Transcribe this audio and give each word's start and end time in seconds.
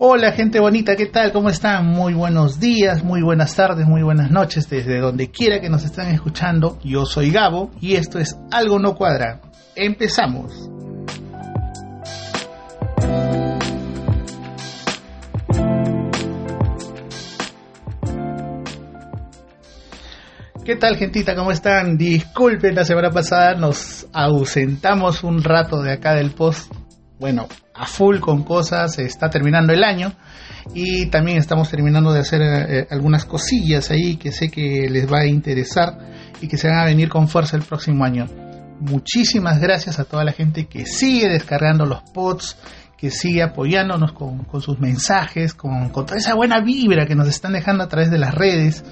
Hola 0.00 0.30
gente 0.30 0.60
bonita, 0.60 0.94
¿qué 0.94 1.06
tal? 1.06 1.32
¿Cómo 1.32 1.50
están? 1.50 1.84
Muy 1.88 2.14
buenos 2.14 2.60
días, 2.60 3.02
muy 3.02 3.20
buenas 3.20 3.56
tardes, 3.56 3.84
muy 3.84 4.00
buenas 4.04 4.30
noches, 4.30 4.70
desde 4.70 5.00
donde 5.00 5.32
quiera 5.32 5.60
que 5.60 5.68
nos 5.68 5.84
estén 5.84 6.06
escuchando. 6.10 6.78
Yo 6.84 7.04
soy 7.04 7.32
Gabo 7.32 7.72
y 7.80 7.96
esto 7.96 8.20
es 8.20 8.38
Algo 8.52 8.78
No 8.78 8.94
Cuadra. 8.94 9.40
Empezamos. 9.74 10.70
¿Qué 20.64 20.76
tal, 20.76 20.94
gentita? 20.96 21.34
¿Cómo 21.34 21.50
están? 21.50 21.98
Disculpen, 21.98 22.76
la 22.76 22.84
semana 22.84 23.10
pasada 23.10 23.56
nos 23.56 24.06
ausentamos 24.12 25.24
un 25.24 25.42
rato 25.42 25.82
de 25.82 25.90
acá 25.90 26.14
del 26.14 26.30
post. 26.30 26.72
Bueno, 27.18 27.48
a 27.78 27.86
full 27.86 28.18
con 28.18 28.42
cosas, 28.42 28.98
está 28.98 29.30
terminando 29.30 29.72
el 29.72 29.84
año 29.84 30.12
y 30.74 31.06
también 31.06 31.38
estamos 31.38 31.70
terminando 31.70 32.12
de 32.12 32.20
hacer 32.20 32.42
eh, 32.42 32.86
algunas 32.90 33.24
cosillas 33.24 33.90
ahí 33.90 34.16
que 34.16 34.32
sé 34.32 34.50
que 34.50 34.88
les 34.90 35.10
va 35.10 35.20
a 35.20 35.26
interesar 35.26 35.98
y 36.40 36.48
que 36.48 36.56
se 36.56 36.68
van 36.68 36.78
a 36.78 36.84
venir 36.84 37.08
con 37.08 37.28
fuerza 37.28 37.56
el 37.56 37.62
próximo 37.62 38.04
año. 38.04 38.26
Muchísimas 38.80 39.60
gracias 39.60 39.98
a 39.98 40.04
toda 40.04 40.24
la 40.24 40.32
gente 40.32 40.66
que 40.66 40.86
sigue 40.86 41.28
descargando 41.28 41.84
los 41.84 42.02
pods, 42.12 42.56
que 42.96 43.10
sigue 43.10 43.42
apoyándonos 43.42 44.12
con, 44.12 44.46
sus 44.60 44.78
mensajes, 44.78 45.54
con, 45.54 45.90
con 45.90 46.06
toda 46.06 46.18
esa 46.18 46.34
buena 46.34 46.60
vibra 46.60 47.06
que 47.06 47.14
nos 47.14 47.28
están 47.28 47.52
dejando 47.52 47.84
a 47.84 47.88
través 47.88 48.10
de 48.10 48.18
las 48.18 48.34
redes. 48.34 48.84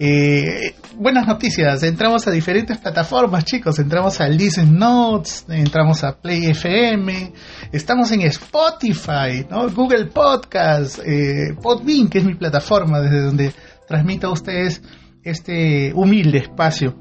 Eh, 0.00 0.76
buenas 0.94 1.26
noticias, 1.26 1.82
entramos 1.82 2.24
a 2.28 2.30
diferentes 2.30 2.78
plataformas, 2.78 3.44
chicos. 3.44 3.80
Entramos 3.80 4.20
a 4.20 4.28
Listen 4.28 4.78
Notes, 4.78 5.44
entramos 5.48 6.04
a 6.04 6.16
Play 6.16 6.46
FM, 6.46 7.32
estamos 7.72 8.12
en 8.12 8.22
Spotify, 8.22 9.44
¿no? 9.50 9.68
Google 9.70 10.06
Podcast, 10.06 11.00
eh, 11.04 11.56
Podbean, 11.60 12.08
que 12.08 12.18
es 12.18 12.24
mi 12.24 12.34
plataforma 12.34 13.00
desde 13.00 13.22
donde 13.22 13.52
transmito 13.88 14.28
a 14.28 14.32
ustedes 14.32 14.82
este 15.24 15.92
humilde 15.92 16.38
espacio. 16.38 16.96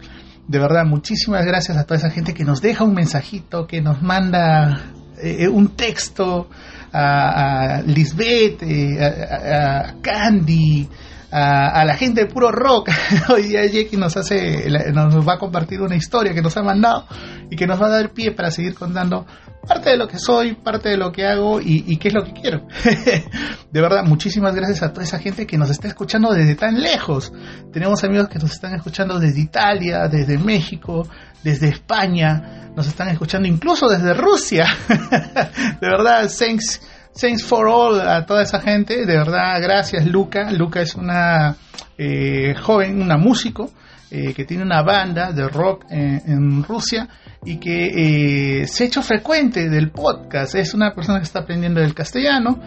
De 0.47 0.57
verdad, 0.57 0.83
muchísimas 0.85 1.45
gracias 1.45 1.77
a 1.77 1.83
toda 1.83 1.99
esa 1.99 2.09
gente 2.09 2.33
que 2.33 2.45
nos 2.45 2.61
deja 2.61 2.83
un 2.83 2.95
mensajito, 2.95 3.67
que 3.67 3.79
nos 3.79 4.01
manda 4.01 4.91
eh, 5.21 5.47
un 5.47 5.75
texto 5.75 6.49
a, 6.91 7.83
Lisbeth, 7.85 8.63
eh, 8.63 9.03
a 9.03 9.95
Candy, 10.01 10.87
a, 11.31 11.85
la 11.85 11.95
gente 11.95 12.21
de 12.21 12.27
puro 12.27 12.51
rock. 12.51 12.89
Hoy 13.29 13.43
día 13.43 13.65
Jackie 13.65 13.97
nos 13.97 14.15
hace, 14.17 14.69
nos 14.93 15.27
va 15.27 15.33
a 15.33 15.37
compartir 15.39 15.81
una 15.81 15.95
historia 15.95 16.33
que 16.33 16.41
nos 16.41 16.55
ha 16.57 16.63
mandado 16.63 17.05
y 17.49 17.55
que 17.55 17.67
nos 17.67 17.81
va 17.81 17.87
a 17.87 17.89
dar 17.89 18.11
pie 18.11 18.31
para 18.31 18.51
seguir 18.51 18.75
contando 18.75 19.25
parte 19.67 19.89
de 19.89 19.97
lo 19.97 20.07
que 20.07 20.17
soy, 20.17 20.55
parte 20.55 20.89
de 20.89 20.97
lo 20.97 21.11
que 21.11 21.25
hago 21.25 21.59
y, 21.59 21.97
qué 21.97 22.07
es 22.07 22.13
lo 22.13 22.23
que 22.23 22.33
quiero. 22.33 22.65
de 23.71 23.81
verdad, 23.81 24.03
muchísimas 24.05 24.55
gracias 24.55 24.81
a 24.81 24.93
toda 24.93 25.03
esa 25.03 25.19
gente 25.19 25.45
que 25.45 25.57
nos 25.57 25.69
está 25.69 25.89
escuchando 25.89 26.31
desde 26.33 26.55
tan 26.55 26.81
lejos. 26.81 27.33
Tenemos 27.73 28.03
amigos 28.03 28.29
que 28.29 28.39
nos 28.39 28.51
están 28.51 28.75
escuchando 28.75 29.19
desde 29.19 29.41
Italia, 29.41 30.07
desde 30.07 30.37
México, 30.37 31.07
desde 31.43 31.67
España, 31.67 32.71
nos 32.75 32.87
están 32.87 33.09
escuchando 33.09 33.47
incluso 33.47 33.89
desde 33.89 34.13
Rusia. 34.13 34.67
de 34.87 35.87
verdad, 35.87 36.29
thanks 36.29 36.79
Thanks 37.19 37.43
for 37.43 37.67
all 37.67 37.99
a 37.99 38.27
toda 38.27 38.43
esa 38.43 38.61
gente, 38.61 39.05
de 39.05 39.17
verdad, 39.17 39.59
gracias 39.59 40.05
Luca. 40.05 40.51
Luca 40.51 40.81
es 40.81 40.93
una 40.93 41.55
eh, 41.97 42.53
joven, 42.61 43.01
una 43.01 43.17
músico 43.17 43.71
eh, 44.11 44.35
que 44.35 44.45
tiene 44.45 44.61
una 44.61 44.83
banda 44.83 45.31
de 45.31 45.47
rock 45.49 45.85
en, 45.89 46.63
Rusia 46.63 47.09
y 47.43 47.57
que 47.57 48.61
eh, 48.61 48.67
se 48.67 48.83
ha 48.83 48.87
hecho 48.87 49.01
frecuente 49.01 49.67
del 49.67 49.89
podcast. 49.89 50.53
Es 50.53 50.75
una 50.75 50.93
persona 50.93 51.17
que 51.17 51.23
está 51.23 51.39
aprendiendo 51.39 51.81
el 51.81 51.95
castellano. 51.95 52.59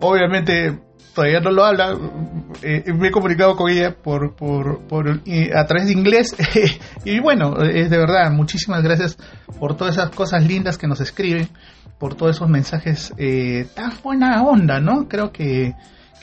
Obviamente 0.00 0.78
todavía 1.14 1.40
no 1.40 1.50
lo 1.50 1.66
habla. 1.66 1.94
me 1.94 3.08
he 3.08 3.10
comunicado 3.10 3.56
con 3.56 3.70
ella 3.70 3.94
por, 3.94 4.34
por, 4.34 4.86
por 4.86 5.06
a 5.10 5.66
través 5.66 5.86
de 5.86 5.92
inglés. 5.92 6.34
y 7.04 7.20
bueno, 7.20 7.62
es 7.62 7.90
de 7.90 7.98
verdad, 7.98 8.30
muchísimas 8.30 8.82
gracias 8.82 9.18
por 9.60 9.76
todas 9.76 9.98
esas 9.98 10.10
cosas 10.10 10.46
lindas 10.46 10.78
que 10.78 10.86
nos 10.86 11.02
escriben 11.02 11.50
por 11.98 12.14
todos 12.14 12.36
esos 12.36 12.48
mensajes 12.48 13.12
eh, 13.18 13.66
tan 13.74 13.92
buena 14.02 14.42
onda, 14.42 14.80
¿no? 14.80 15.08
Creo 15.08 15.32
que, 15.32 15.74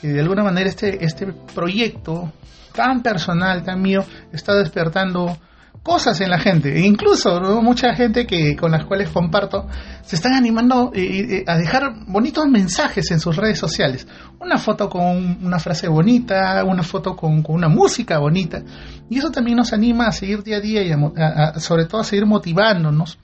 de 0.02 0.20
alguna 0.20 0.42
manera 0.42 0.68
este, 0.68 1.04
este 1.04 1.26
proyecto 1.54 2.32
tan 2.72 3.02
personal, 3.02 3.62
tan 3.62 3.80
mío, 3.80 4.04
está 4.32 4.54
despertando 4.54 5.36
cosas 5.82 6.20
en 6.20 6.30
la 6.30 6.38
gente. 6.38 6.74
E 6.74 6.80
incluso 6.84 7.40
mucha 7.62 7.94
gente 7.94 8.26
que 8.26 8.56
con 8.56 8.72
las 8.72 8.84
cuales 8.84 9.08
comparto 9.10 9.68
se 10.02 10.16
están 10.16 10.34
animando 10.34 10.90
eh, 10.94 11.38
eh, 11.38 11.44
a 11.46 11.56
dejar 11.56 11.94
bonitos 12.06 12.46
mensajes 12.48 13.10
en 13.12 13.20
sus 13.20 13.36
redes 13.36 13.58
sociales. 13.58 14.06
Una 14.40 14.58
foto 14.58 14.90
con 14.90 15.38
una 15.44 15.58
frase 15.58 15.88
bonita, 15.88 16.64
una 16.64 16.82
foto 16.82 17.14
con, 17.14 17.44
una 17.46 17.68
música 17.68 18.18
bonita. 18.18 18.62
Y 19.08 19.18
eso 19.18 19.30
también 19.30 19.58
nos 19.58 19.72
anima 19.72 20.08
a 20.08 20.12
seguir 20.12 20.42
día 20.42 20.56
a 20.56 20.60
día 20.60 20.82
y 20.82 21.60
sobre 21.60 21.84
todo 21.84 22.00
a 22.00 22.04
seguir 22.04 22.26
motivándonos 22.26 23.18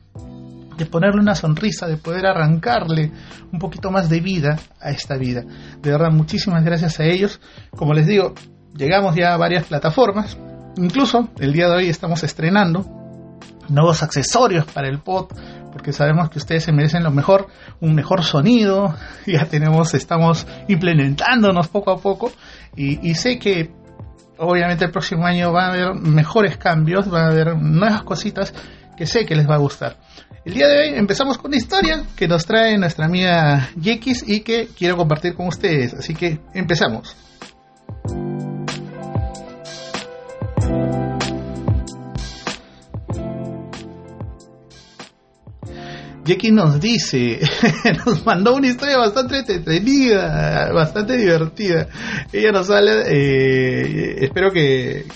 de 0.77 0.87
ponerle 0.87 1.21
una 1.21 1.35
sonrisa, 1.35 1.87
de 1.87 1.97
poder 1.97 2.27
arrancarle 2.27 3.13
un 3.53 3.59
poquito 3.59 3.91
más 3.91 4.09
de 4.09 4.21
vida 4.21 4.59
a 4.81 4.91
esta 4.91 5.17
vida. 5.17 5.43
De 5.81 5.91
verdad, 5.91 6.11
muchísimas 6.11 6.65
gracias 6.65 7.01
a 7.01 7.05
ellos. 7.05 7.41
Como 7.77 7.95
les 7.95 8.07
digo, 8.07 8.35
llegamos 8.75 9.15
ya 9.15 9.35
a 9.35 9.37
varias 9.37 9.65
plataformas. 9.65 10.37
Incluso 10.77 11.29
el 11.39 11.53
día 11.53 11.69
de 11.69 11.77
hoy 11.77 11.89
estamos 11.89 12.23
estrenando 12.23 12.87
nuevos 13.69 14.03
accesorios 14.03 14.65
para 14.67 14.89
el 14.89 15.01
pod, 15.01 15.29
porque 15.73 15.93
sabemos 15.93 16.29
que 16.31 16.39
ustedes 16.39 16.65
se 16.65 16.73
merecen 16.73 17.03
lo 17.03 17.11
mejor, 17.11 17.49
un 17.81 17.95
mejor 17.95 18.23
sonido. 18.23 18.95
Ya 19.27 19.47
tenemos, 19.47 19.95
estamos 19.95 20.47
implementándonos 20.69 21.69
poco 21.69 21.93
a 21.93 21.99
poco 21.99 22.33
y, 22.75 23.15
sé 23.15 23.39
que 23.39 23.71
obviamente 24.39 24.85
el 24.85 24.91
próximo 24.91 25.27
año 25.27 25.53
va 25.53 25.67
a 25.67 25.69
haber 25.69 25.95
mejores 25.95 26.57
cambios, 26.57 27.13
va 27.13 27.23
a 27.23 27.29
haber 27.29 27.57
nuevas 27.57 28.03
cositas 28.03 28.53
que 28.97 29.07
sé 29.07 29.25
que 29.25 29.37
les 29.37 29.49
va 29.49 29.55
a 29.55 29.59
gustar. 29.59 29.97
El 30.45 30.55
día 30.55 30.67
de 30.67 30.77
hoy 30.77 30.99
empezamos 30.99 31.39
con 31.39 31.51
una 31.51 31.57
historia 31.57 32.03
que 32.17 32.27
nos 32.27 32.47
trae 32.47 32.77
nuestra 32.77 33.07
amiga 33.07 33.71
Yekis 33.81 34.25
y 34.27 34.41
que 34.41 34.69
quiero 34.77 34.97
compartir 34.97 35.35
con 35.35 35.47
ustedes. 35.47 35.95
Así 35.95 36.17
que 36.17 36.41
empezamos. 36.53 37.17
Jackie 46.25 46.51
nos 46.51 46.81
dice, 46.81 47.39
nos 48.07 48.27
mandó 48.27 48.57
una 48.57 48.67
historia 48.67 48.99
bastante 48.99 49.39
entretenida, 49.39 50.73
bastante 50.73 51.17
divertida. 51.17 51.87
Ella 52.33 52.51
nos 52.51 52.67
sale, 52.67 53.03
eh, 53.07 54.25
espero 54.25 54.51
que, 54.51 55.07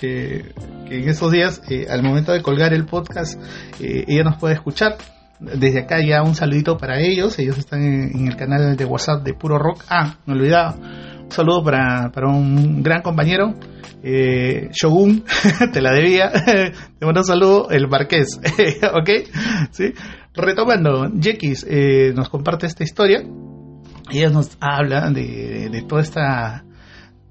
en 0.88 1.09
estos 1.09 1.32
días, 1.32 1.62
eh, 1.69 1.88
al 1.91 2.04
momento 2.04 2.31
de 2.31 2.42
colgar 2.42 2.72
el 2.72 2.86
podcast, 2.86 3.41
eh, 3.81 4.04
ella 4.06 4.22
nos 4.22 4.36
pueda 4.36 4.54
escuchar 4.54 4.97
desde 5.41 5.80
acá 5.80 5.97
ya 6.00 6.22
un 6.22 6.34
saludito 6.34 6.76
para 6.76 7.00
ellos. 7.00 7.38
Ellos 7.38 7.58
están 7.58 7.82
en, 7.82 8.26
el 8.26 8.36
canal 8.36 8.76
de 8.76 8.84
WhatsApp 8.84 9.22
de 9.22 9.34
Puro 9.34 9.58
Rock. 9.58 9.84
Ah, 9.88 10.16
me 10.26 10.34
olvidaba. 10.34 10.74
Un 10.74 11.30
saludo 11.30 11.64
para, 11.64 12.10
para 12.12 12.28
un 12.28 12.82
gran 12.82 13.02
compañero, 13.02 13.56
eh, 14.02 14.69
Shogun, 14.70 15.24
te 15.72 15.80
la 15.80 15.92
debía. 15.92 16.30
te 16.98 17.04
mando 17.04 17.20
un 17.20 17.26
saludo, 17.26 17.70
el 17.70 17.88
Marqués. 17.88 18.38
¿Ok? 18.94 19.10
¿Sí? 19.70 19.92
Retomando, 20.34 21.10
Jekis 21.20 21.66
eh, 21.68 22.12
nos 22.14 22.28
comparte 22.28 22.66
esta 22.66 22.84
historia. 22.84 23.22
Ella 24.10 24.30
nos 24.30 24.56
habla 24.60 25.10
de, 25.10 25.68
de, 25.70 25.82
toda 25.82 26.03
esta 26.03 26.62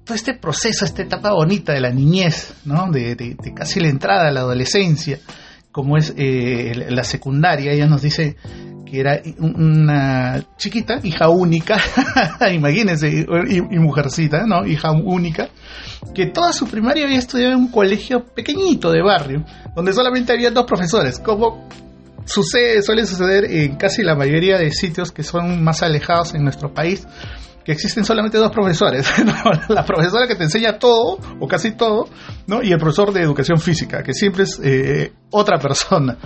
todo 0.04 0.14
este 0.14 0.34
proceso, 0.34 0.84
esta 0.84 1.02
etapa 1.02 1.32
bonita 1.32 1.72
de 1.72 1.80
la 1.80 1.90
niñez, 1.90 2.54
¿no? 2.64 2.90
De, 2.92 3.16
de, 3.16 3.36
de 3.42 3.54
casi 3.54 3.80
la 3.80 3.88
entrada 3.88 4.28
a 4.28 4.30
la 4.30 4.40
adolescencia 4.40 5.18
como 5.76 5.98
es 5.98 6.14
eh, 6.16 6.86
la 6.88 7.04
secundaria, 7.04 7.70
ella 7.70 7.84
nos 7.84 8.00
dice 8.00 8.34
que 8.86 8.98
era 8.98 9.20
una 9.40 10.42
chiquita, 10.56 11.00
hija 11.02 11.28
única, 11.28 11.78
imagínense, 12.50 13.10
y, 13.10 13.60
mujercita, 13.78 14.46
¿no? 14.46 14.64
Hija 14.64 14.92
única, 14.92 15.50
que 16.14 16.28
toda 16.28 16.54
su 16.54 16.66
primaria 16.66 17.04
había 17.04 17.18
estudiado 17.18 17.52
en 17.52 17.58
un 17.58 17.70
colegio 17.70 18.24
pequeñito 18.24 18.90
de 18.90 19.02
barrio, 19.02 19.44
donde 19.74 19.92
solamente 19.92 20.32
había 20.32 20.50
dos 20.50 20.64
profesores, 20.64 21.18
como 21.18 21.68
sucede, 22.24 22.80
suele 22.80 23.04
suceder 23.04 23.44
en 23.44 23.76
casi 23.76 24.02
la 24.02 24.14
mayoría 24.14 24.56
de 24.56 24.70
sitios 24.70 25.12
que 25.12 25.24
son 25.24 25.62
más 25.62 25.82
alejados 25.82 26.32
en 26.32 26.42
nuestro 26.42 26.72
país, 26.72 27.06
que 27.66 27.72
existen 27.72 28.04
solamente 28.04 28.38
dos 28.38 28.52
profesores, 28.52 29.12
la 29.68 29.84
profesora 29.84 30.28
que 30.28 30.36
te 30.36 30.44
enseña 30.44 30.78
todo 30.78 31.18
o 31.40 31.48
casi 31.48 31.72
todo, 31.72 32.08
¿no? 32.46 32.62
y 32.62 32.70
el 32.70 32.78
profesor 32.78 33.12
de 33.12 33.22
educación 33.22 33.58
física, 33.58 34.04
que 34.04 34.14
siempre 34.14 34.44
es 34.44 34.60
eh, 34.62 35.12
otra 35.32 35.58
persona. 35.58 36.16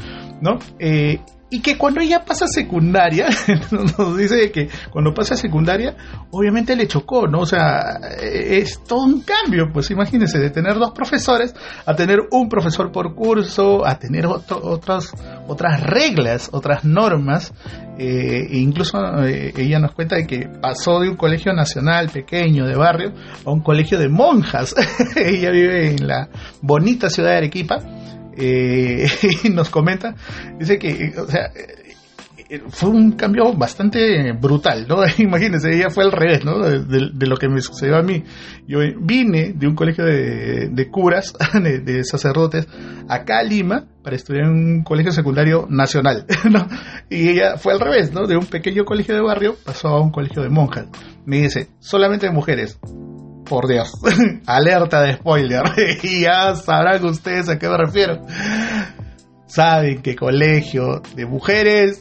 ¿no? 0.42 0.58
Eh, 0.78 1.18
y 1.50 1.60
que 1.60 1.76
cuando 1.76 2.00
ella 2.00 2.24
pasa 2.24 2.46
secundaria, 2.46 3.28
nos 3.70 4.16
dice 4.16 4.50
que 4.52 4.68
cuando 4.90 5.12
pasa 5.12 5.36
secundaria, 5.36 5.96
obviamente 6.30 6.76
le 6.76 6.86
chocó, 6.86 7.26
¿no? 7.26 7.40
O 7.40 7.46
sea, 7.46 7.98
es 8.22 8.82
todo 8.84 9.04
un 9.04 9.22
cambio, 9.22 9.70
pues 9.72 9.90
imagínense, 9.90 10.38
de 10.38 10.50
tener 10.50 10.74
dos 10.74 10.92
profesores 10.92 11.54
a 11.84 11.94
tener 11.94 12.20
un 12.30 12.48
profesor 12.48 12.92
por 12.92 13.14
curso, 13.14 13.84
a 13.84 13.98
tener 13.98 14.26
otras, 14.26 15.12
otras 15.48 15.82
reglas, 15.82 16.50
otras 16.52 16.84
normas, 16.84 17.52
eh, 17.98 18.46
e 18.48 18.58
incluso 18.58 18.98
eh, 19.24 19.52
ella 19.56 19.80
nos 19.80 19.92
cuenta 19.92 20.16
de 20.16 20.26
que 20.26 20.48
pasó 20.60 21.00
de 21.00 21.08
un 21.08 21.16
colegio 21.16 21.52
nacional 21.52 22.08
pequeño 22.10 22.66
de 22.66 22.76
barrio 22.76 23.12
a 23.44 23.50
un 23.50 23.60
colegio 23.60 23.98
de 23.98 24.08
monjas. 24.08 24.74
ella 25.16 25.50
vive 25.50 25.90
en 25.90 26.06
la 26.06 26.28
bonita 26.62 27.10
ciudad 27.10 27.30
de 27.30 27.36
Arequipa 27.38 27.78
eh, 28.40 29.06
nos 29.52 29.70
comenta, 29.70 30.14
dice 30.58 30.78
que, 30.78 31.12
o 31.16 31.26
sea, 31.26 31.52
eh, 31.54 32.62
fue 32.68 32.90
un 32.90 33.12
cambio 33.12 33.52
bastante 33.52 34.32
brutal, 34.32 34.86
¿no? 34.88 34.96
Imagínense, 35.18 35.72
ella 35.72 35.88
fue 35.88 36.04
al 36.04 36.12
revés, 36.12 36.44
¿no? 36.44 36.58
De, 36.58 37.26
lo 37.26 37.36
que 37.36 37.48
me 37.48 37.60
sucedió 37.60 37.96
a 37.96 38.02
mí. 38.02 38.24
Yo 38.66 38.80
vine 39.00 39.52
de 39.54 39.68
un 39.68 39.76
colegio 39.76 40.04
de, 40.04 40.88
curas, 40.90 41.32
de, 41.62 42.04
sacerdotes, 42.04 42.66
acá 43.08 43.38
a 43.38 43.42
Lima, 43.44 43.86
para 44.02 44.16
estudiar 44.16 44.46
en 44.46 44.50
un 44.50 44.82
colegio 44.82 45.12
secundario 45.12 45.66
nacional, 45.70 46.26
¿no? 46.50 46.66
Y 47.08 47.28
ella 47.28 47.56
fue 47.56 47.72
al 47.72 47.80
revés, 47.80 48.12
¿no? 48.12 48.26
De 48.26 48.36
un 48.36 48.46
pequeño 48.46 48.84
colegio 48.84 49.14
de 49.14 49.20
barrio 49.20 49.56
pasó 49.64 49.88
a 49.88 50.00
un 50.00 50.10
colegio 50.10 50.42
de 50.42 50.48
monjas. 50.48 50.86
Me 51.24 51.42
dice, 51.42 51.68
solamente 51.78 52.28
mujeres 52.30 52.80
por 53.50 53.66
Dios. 53.66 53.92
Alerta 54.46 55.02
de 55.02 55.14
spoiler. 55.14 55.64
y 56.04 56.22
ya 56.22 56.54
sabrán 56.54 57.04
ustedes 57.04 57.48
a 57.48 57.58
qué 57.58 57.68
me 57.68 57.76
refiero. 57.76 58.24
Saben 59.46 60.00
que 60.00 60.14
colegio 60.14 61.02
de 61.16 61.26
mujeres 61.26 62.00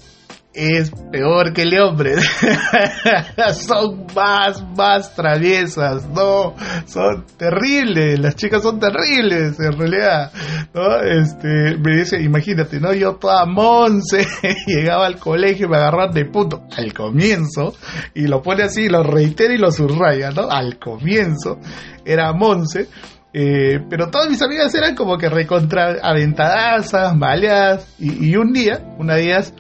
es 0.54 0.92
peor 1.12 1.54
que 1.54 1.62
el 1.62 1.70
de 1.70 1.82
hombres. 1.82 2.26
son 3.54 4.08
más, 4.16 4.64
más 4.76 5.16
traviesas, 5.16 6.08
no, 6.10 6.56
son 6.86 7.26
terribles, 7.38 8.20
las 8.20 8.36
chicas 8.36 8.64
son 8.64 8.80
terribles 8.80 9.60
en 9.60 9.78
realidad, 9.78 10.32
¿no? 10.74 11.02
Este, 11.02 11.78
me 11.78 11.98
dice, 11.98 12.22
imagínate, 12.22 12.80
¿no? 12.80 12.94
Yo 12.94 13.16
toda 13.16 13.46
monce, 13.46 14.28
llegaba 14.68 15.06
al 15.06 15.20
colegio 15.20 15.68
y 15.68 15.70
me 15.70 15.78
agarraban 15.78 16.12
de 16.12 16.26
punto 16.26 16.64
al 16.76 16.94
comienzo, 16.94 17.76
y 18.16 18.28
lo 18.28 18.42
pone 18.42 18.64
así, 18.64 18.90
lo 18.90 19.04
reitera 19.04 19.54
y 19.54 19.58
lo 19.58 19.72
subraya, 19.72 20.32
¿no? 20.32 20.50
Al 20.50 20.80
comienzo 20.80 21.60
era 22.04 22.34
monce, 22.34 22.88
eh, 23.32 23.80
pero 23.88 24.10
todas 24.10 24.28
mis 24.28 24.42
amigas 24.42 24.74
eran 24.74 24.96
como 24.96 25.18
que 25.20 25.30
recontra 25.30 25.98
aventadazas, 26.02 27.16
maleadas, 27.16 27.94
y, 28.00 28.32
y 28.32 28.36
un 28.36 28.52
día, 28.52 28.82
una 28.98 29.16
de 29.16 29.26
ellas, 29.26 29.54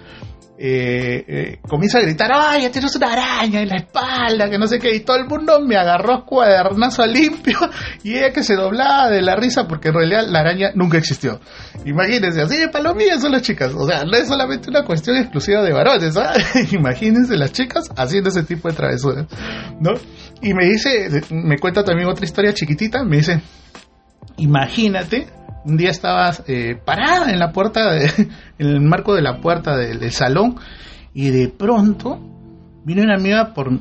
eh, 0.61 1.23
eh, 1.25 1.59
comienza 1.69 1.99
a 1.99 2.01
gritar, 2.01 2.29
¡ay, 2.33 2.67
tienes 2.69 2.93
una 2.97 3.13
araña 3.13 3.61
en 3.61 3.69
la 3.69 3.77
espalda! 3.77 4.49
Que 4.49 4.57
no 4.57 4.67
sé 4.67 4.77
qué, 4.77 4.93
y 4.93 4.99
todo 4.99 5.15
el 5.15 5.25
mundo 5.25 5.61
me 5.61 5.77
agarró 5.77 6.25
cuadernazo 6.25 7.05
limpio 7.05 7.57
y 8.03 8.15
ella 8.17 8.33
que 8.33 8.43
se 8.43 8.55
doblaba 8.55 9.09
de 9.09 9.21
la 9.21 9.37
risa 9.37 9.69
porque 9.69 9.87
en 9.87 9.93
realidad 9.93 10.27
la 10.27 10.41
araña 10.41 10.71
nunca 10.75 10.97
existió. 10.97 11.39
Imagínense, 11.85 12.41
así 12.41 12.57
de 12.57 12.67
palomillas 12.67 13.21
son 13.21 13.31
las 13.31 13.41
chicas, 13.41 13.73
o 13.73 13.87
sea, 13.87 14.03
no 14.03 14.17
es 14.17 14.27
solamente 14.27 14.69
una 14.69 14.83
cuestión 14.83 15.15
exclusiva 15.15 15.63
de 15.63 15.71
varones. 15.71 16.13
Imagínense 16.73 17.37
las 17.37 17.53
chicas 17.53 17.89
haciendo 17.95 18.29
ese 18.29 18.43
tipo 18.43 18.67
de 18.67 18.75
travesuras, 18.75 19.27
¿no? 19.79 19.93
Y 20.41 20.53
me 20.53 20.65
dice, 20.65 21.21
me 21.29 21.57
cuenta 21.57 21.85
también 21.85 22.09
otra 22.09 22.25
historia 22.25 22.53
chiquitita, 22.53 23.05
me 23.05 23.17
dice, 23.17 23.39
imagínate 24.35 25.38
un 25.65 25.77
día 25.77 25.89
estabas 25.89 26.43
eh, 26.47 26.75
parada 26.83 27.31
en 27.31 27.39
la 27.39 27.51
puerta, 27.51 27.91
de, 27.91 28.05
en 28.59 28.67
el 28.67 28.81
marco 28.81 29.15
de 29.15 29.21
la 29.21 29.39
puerta 29.39 29.75
del, 29.77 30.11
salón, 30.11 30.55
y 31.13 31.29
de 31.29 31.49
pronto 31.49 32.19
vino 32.85 33.03
una 33.03 33.15
amiga 33.15 33.53
por, 33.53 33.71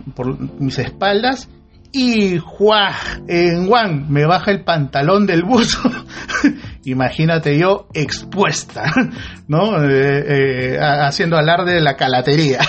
mis 0.60 0.78
espaldas 0.78 1.48
y 1.90 2.38
¡juá! 2.38 2.94
En 3.28 3.66
Juan 3.66 4.10
me 4.10 4.26
baja 4.26 4.50
el 4.50 4.62
pantalón 4.62 5.24
del 5.24 5.42
buzo. 5.42 5.80
Imagínate 6.84 7.58
yo 7.58 7.88
expuesta, 7.94 8.92
¿no? 9.48 9.82
Eh, 9.82 10.74
eh, 10.74 10.78
haciendo 10.78 11.38
alarde 11.38 11.74
de 11.74 11.80
la 11.80 11.96
calatería. 11.96 12.60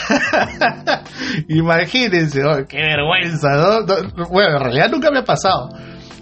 Imagínense, 1.50 2.44
oh, 2.46 2.66
qué 2.68 2.78
vergüenza, 2.78 3.50
¿no? 3.58 4.26
Bueno, 4.30 4.58
en 4.58 4.64
realidad 4.64 4.90
nunca 4.90 5.12
me 5.12 5.20
ha 5.20 5.26
pasado 5.26 5.70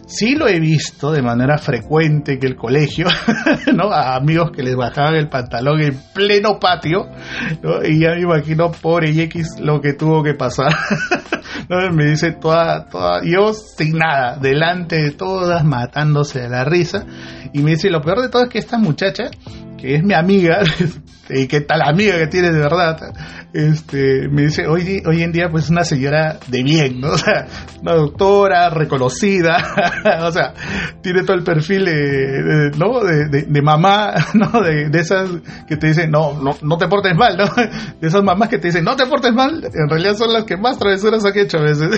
Sí 0.08 0.36
lo 0.36 0.48
he 0.48 0.58
visto 0.60 1.12
de 1.12 1.22
manera 1.22 1.58
frecuente 1.58 2.40
que 2.40 2.48
el 2.48 2.56
colegio, 2.56 3.08
¿no? 3.76 3.92
A 3.92 4.16
amigos 4.16 4.52
que 4.56 4.64
les 4.64 4.76
bajaban 4.76 5.16
el 5.16 5.28
pantalón 5.28 5.82
en 5.82 6.00
pleno 6.14 6.60
patio, 6.60 7.10
¿no? 7.62 7.84
Y 7.84 8.00
ya 8.00 8.12
me 8.12 8.22
imagino, 8.22 8.72
pobre 8.72 9.10
X, 9.10 9.60
lo 9.60 9.82
que 9.82 9.94
tuvo 9.94 10.24
que 10.24 10.34
pasar. 10.34 10.74
¿no? 11.70 11.92
Me 11.92 12.06
dice 12.06 12.32
toda, 12.32 12.86
toda, 12.86 13.22
yo 13.26 13.54
sin 13.54 13.98
nada, 13.98 14.38
delante 14.38 14.96
de 14.96 15.12
todas, 15.12 15.66
matándose 15.66 16.40
de 16.40 16.50
la 16.50 16.64
risa. 16.64 17.06
Y 17.52 17.62
me 17.62 17.72
dice, 17.72 17.90
lo 17.90 18.02
peor 18.02 18.22
de 18.22 18.30
todo 18.30 18.44
es 18.44 18.50
que 18.50 18.60
esta 18.60 18.78
muchacha, 18.78 19.26
que 19.78 19.96
es 19.96 20.04
mi 20.04 20.14
amiga, 20.14 20.62
y 21.30 21.48
qué 21.48 21.62
tal 21.62 21.82
amiga 21.82 22.18
que 22.18 22.28
tiene 22.28 22.52
de 22.52 22.60
verdad, 22.60 23.14
este, 23.54 24.28
me 24.30 24.44
dice, 24.44 24.68
hoy, 24.68 25.02
hoy 25.06 25.24
en 25.24 25.32
día 25.32 25.50
pues 25.50 25.66
es 25.66 25.70
una 25.70 25.84
señora 25.84 26.38
de 26.48 26.64
bien, 26.64 27.02
¿no? 27.02 27.08
O 27.18 27.20
sea, 27.20 27.48
una 27.82 27.94
doctora 27.94 28.70
reconocida, 28.70 29.58
o 30.22 30.32
sea, 30.32 30.54
tiene 31.02 31.24
todo 31.24 31.36
el 31.36 31.44
perfil 31.44 31.86
de, 31.86 32.72
¿no? 32.78 33.04
De, 33.04 33.62
mamá, 33.62 34.14
¿no? 34.34 34.62
De, 34.62 34.90
esas 35.00 35.30
que 35.68 35.78
te 35.78 35.88
dicen, 35.88 36.12
no, 36.12 36.40
no, 36.42 36.56
no 36.62 36.78
te 36.78 36.88
portes 36.88 37.16
mal, 37.16 37.36
¿no? 37.38 37.46
De 38.00 38.08
esas 38.08 38.24
mamás 38.24 38.50
que 38.50 38.60
te 38.60 38.68
dicen, 38.68 38.84
no 38.84 38.96
te 38.96 39.06
portes 39.08 39.34
mal, 39.34 39.64
en 39.64 39.90
realidad 39.90 40.16
son 40.16 40.32
las 40.32 40.44
que 40.44 40.58
más 40.58 40.78
travesuras 40.78 41.26
han 41.26 41.38
hecho 41.38 41.58
a 41.58 41.64
veces, 41.64 41.90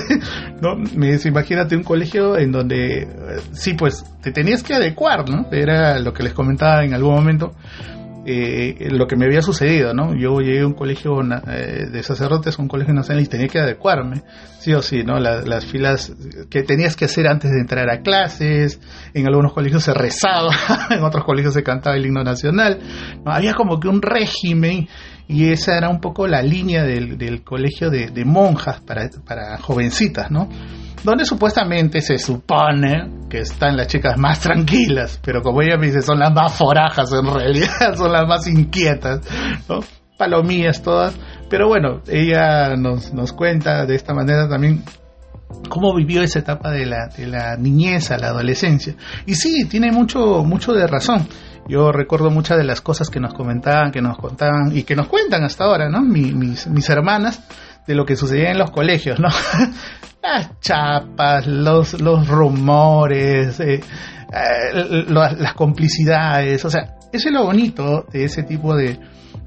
¿no? 0.61 0.75
Me 0.95 1.11
dice, 1.11 1.27
imagínate 1.29 1.75
un 1.75 1.83
colegio 1.83 2.37
en 2.37 2.51
donde, 2.51 3.07
sí, 3.51 3.73
pues, 3.73 4.05
te 4.21 4.31
tenías 4.31 4.63
que 4.63 4.75
adecuar, 4.75 5.29
¿no? 5.29 5.47
Era 5.51 5.99
lo 5.99 6.13
que 6.13 6.23
les 6.23 6.33
comentaba 6.33 6.83
en 6.83 6.93
algún 6.93 7.15
momento 7.15 7.53
eh, 8.31 8.89
lo 8.91 9.07
que 9.07 9.15
me 9.15 9.25
había 9.25 9.41
sucedido, 9.41 9.95
¿no? 9.95 10.13
Yo 10.13 10.39
llegué 10.39 10.61
a 10.61 10.67
un 10.67 10.73
colegio 10.73 11.19
eh, 11.47 11.87
de 11.91 12.03
sacerdotes, 12.03 12.59
un 12.59 12.67
colegio 12.67 12.93
nacional 12.93 13.23
y 13.23 13.27
tenía 13.27 13.47
que 13.47 13.57
adecuarme, 13.57 14.21
sí 14.59 14.71
o 14.71 14.83
sí, 14.83 15.03
¿no? 15.03 15.19
las 15.19 15.65
filas 15.65 16.13
que 16.47 16.61
tenías 16.61 16.95
que 16.95 17.05
hacer 17.05 17.27
antes 17.27 17.49
de 17.49 17.59
entrar 17.59 17.89
a 17.89 18.01
clases, 18.01 18.79
en 19.15 19.25
algunos 19.25 19.51
colegios 19.51 19.83
se 19.83 19.95
rezaba, 19.95 20.51
en 20.91 21.03
otros 21.03 21.23
colegios 21.23 21.55
se 21.55 21.63
cantaba 21.63 21.95
el 21.95 22.05
himno 22.05 22.23
nacional, 22.23 22.79
había 23.25 23.55
como 23.55 23.79
que 23.79 23.87
un 23.87 23.99
régimen 23.99 24.87
y 25.27 25.51
esa 25.51 25.75
era 25.75 25.89
un 25.89 25.99
poco 25.99 26.27
la 26.27 26.43
línea 26.43 26.83
del, 26.83 27.43
colegio 27.43 27.89
de, 27.89 28.25
monjas 28.25 28.81
para, 28.81 29.09
para 29.25 29.57
jovencitas, 29.57 30.29
¿no? 30.29 30.49
Donde 31.03 31.25
supuestamente 31.25 32.01
se 32.01 32.17
supone 32.17 33.27
que 33.29 33.39
están 33.39 33.77
las 33.77 33.87
chicas 33.87 34.17
más 34.17 34.39
tranquilas, 34.39 35.19
pero 35.23 35.41
como 35.41 35.61
ella 35.61 35.77
me 35.77 35.87
dice, 35.87 36.01
son 36.01 36.19
las 36.19 36.33
más 36.33 36.53
forajas 36.53 37.11
en 37.13 37.33
realidad, 37.33 37.93
son 37.95 38.11
las 38.11 38.27
más 38.27 38.47
inquietas, 38.47 39.21
¿no? 39.67 39.79
Palomías 40.17 40.81
todas, 40.81 41.15
pero 41.49 41.67
bueno, 41.67 42.01
ella 42.07 42.75
nos, 42.75 43.13
nos 43.13 43.31
cuenta 43.31 43.85
de 43.85 43.95
esta 43.95 44.13
manera 44.13 44.49
también 44.49 44.83
cómo 45.69 45.95
vivió 45.95 46.21
esa 46.21 46.39
etapa 46.39 46.71
de 46.71 46.85
la, 46.85 47.07
de 47.07 47.27
la 47.27 47.55
niñez 47.55 48.11
a 48.11 48.17
la 48.17 48.27
adolescencia. 48.27 48.95
Y 49.25 49.35
sí, 49.35 49.65
tiene 49.65 49.91
mucho, 49.91 50.43
mucho 50.43 50.73
de 50.73 50.87
razón. 50.87 51.27
Yo 51.69 51.91
recuerdo 51.91 52.31
muchas 52.31 52.57
de 52.57 52.63
las 52.65 52.81
cosas 52.81 53.09
que 53.09 53.19
nos 53.19 53.33
comentaban, 53.33 53.91
que 53.91 54.01
nos 54.01 54.17
contaban 54.17 54.75
y 54.75 54.83
que 54.83 54.95
nos 54.95 55.07
cuentan 55.07 55.43
hasta 55.43 55.65
ahora, 55.65 55.87
¿no? 55.87 56.01
mis, 56.01 56.67
mis 56.67 56.89
hermanas, 56.89 57.41
de 57.87 57.95
lo 57.95 58.05
que 58.05 58.15
sucedía 58.15 58.51
en 58.51 58.57
los 58.57 58.71
colegios, 58.71 59.19
¿no? 59.19 59.29
las 60.33 60.59
chapas, 60.59 61.47
los, 61.47 61.99
los 62.01 62.27
rumores, 62.27 63.59
eh, 63.59 63.81
eh, 64.31 65.05
las 65.07 65.53
complicidades, 65.53 66.63
o 66.65 66.69
sea, 66.69 66.97
eso 67.11 67.29
es 67.29 67.33
lo 67.33 67.45
bonito 67.45 68.05
de 68.11 68.25
ese 68.25 68.43
tipo 68.43 68.75
de, 68.75 68.99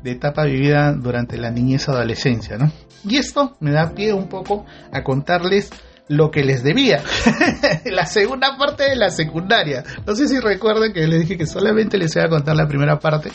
de 0.03 0.11
etapa 0.11 0.45
vivida 0.45 0.93
durante 0.93 1.39
la 1.39 1.51
niñez 1.51 1.89
adolescencia, 1.89 2.59
¿no? 2.59 2.71
Y 3.05 3.17
esto 3.17 3.57
me 3.61 3.73
da 3.73 3.95
pie 3.95 4.13
un 4.13 4.29
poco 4.29 4.65
a 4.93 5.03
contarles 5.03 5.71
lo 6.09 6.31
que 6.31 6.45
les 6.45 6.63
debía. 6.63 7.03
la 7.85 8.07
segunda 8.07 8.57
parte 8.57 8.85
de 8.85 8.97
la 8.97 9.11
secundaria. 9.11 9.83
No 10.07 10.15
sé 10.15 10.29
si 10.29 10.39
recuerdan 10.41 10.93
que 10.93 11.07
les 11.07 11.21
dije 11.21 11.39
que 11.39 11.47
solamente 11.47 11.97
les 11.97 12.15
iba 12.17 12.27
a 12.27 12.29
contar 12.29 12.57
la 12.57 12.69
primera 12.69 12.99
parte, 12.99 13.31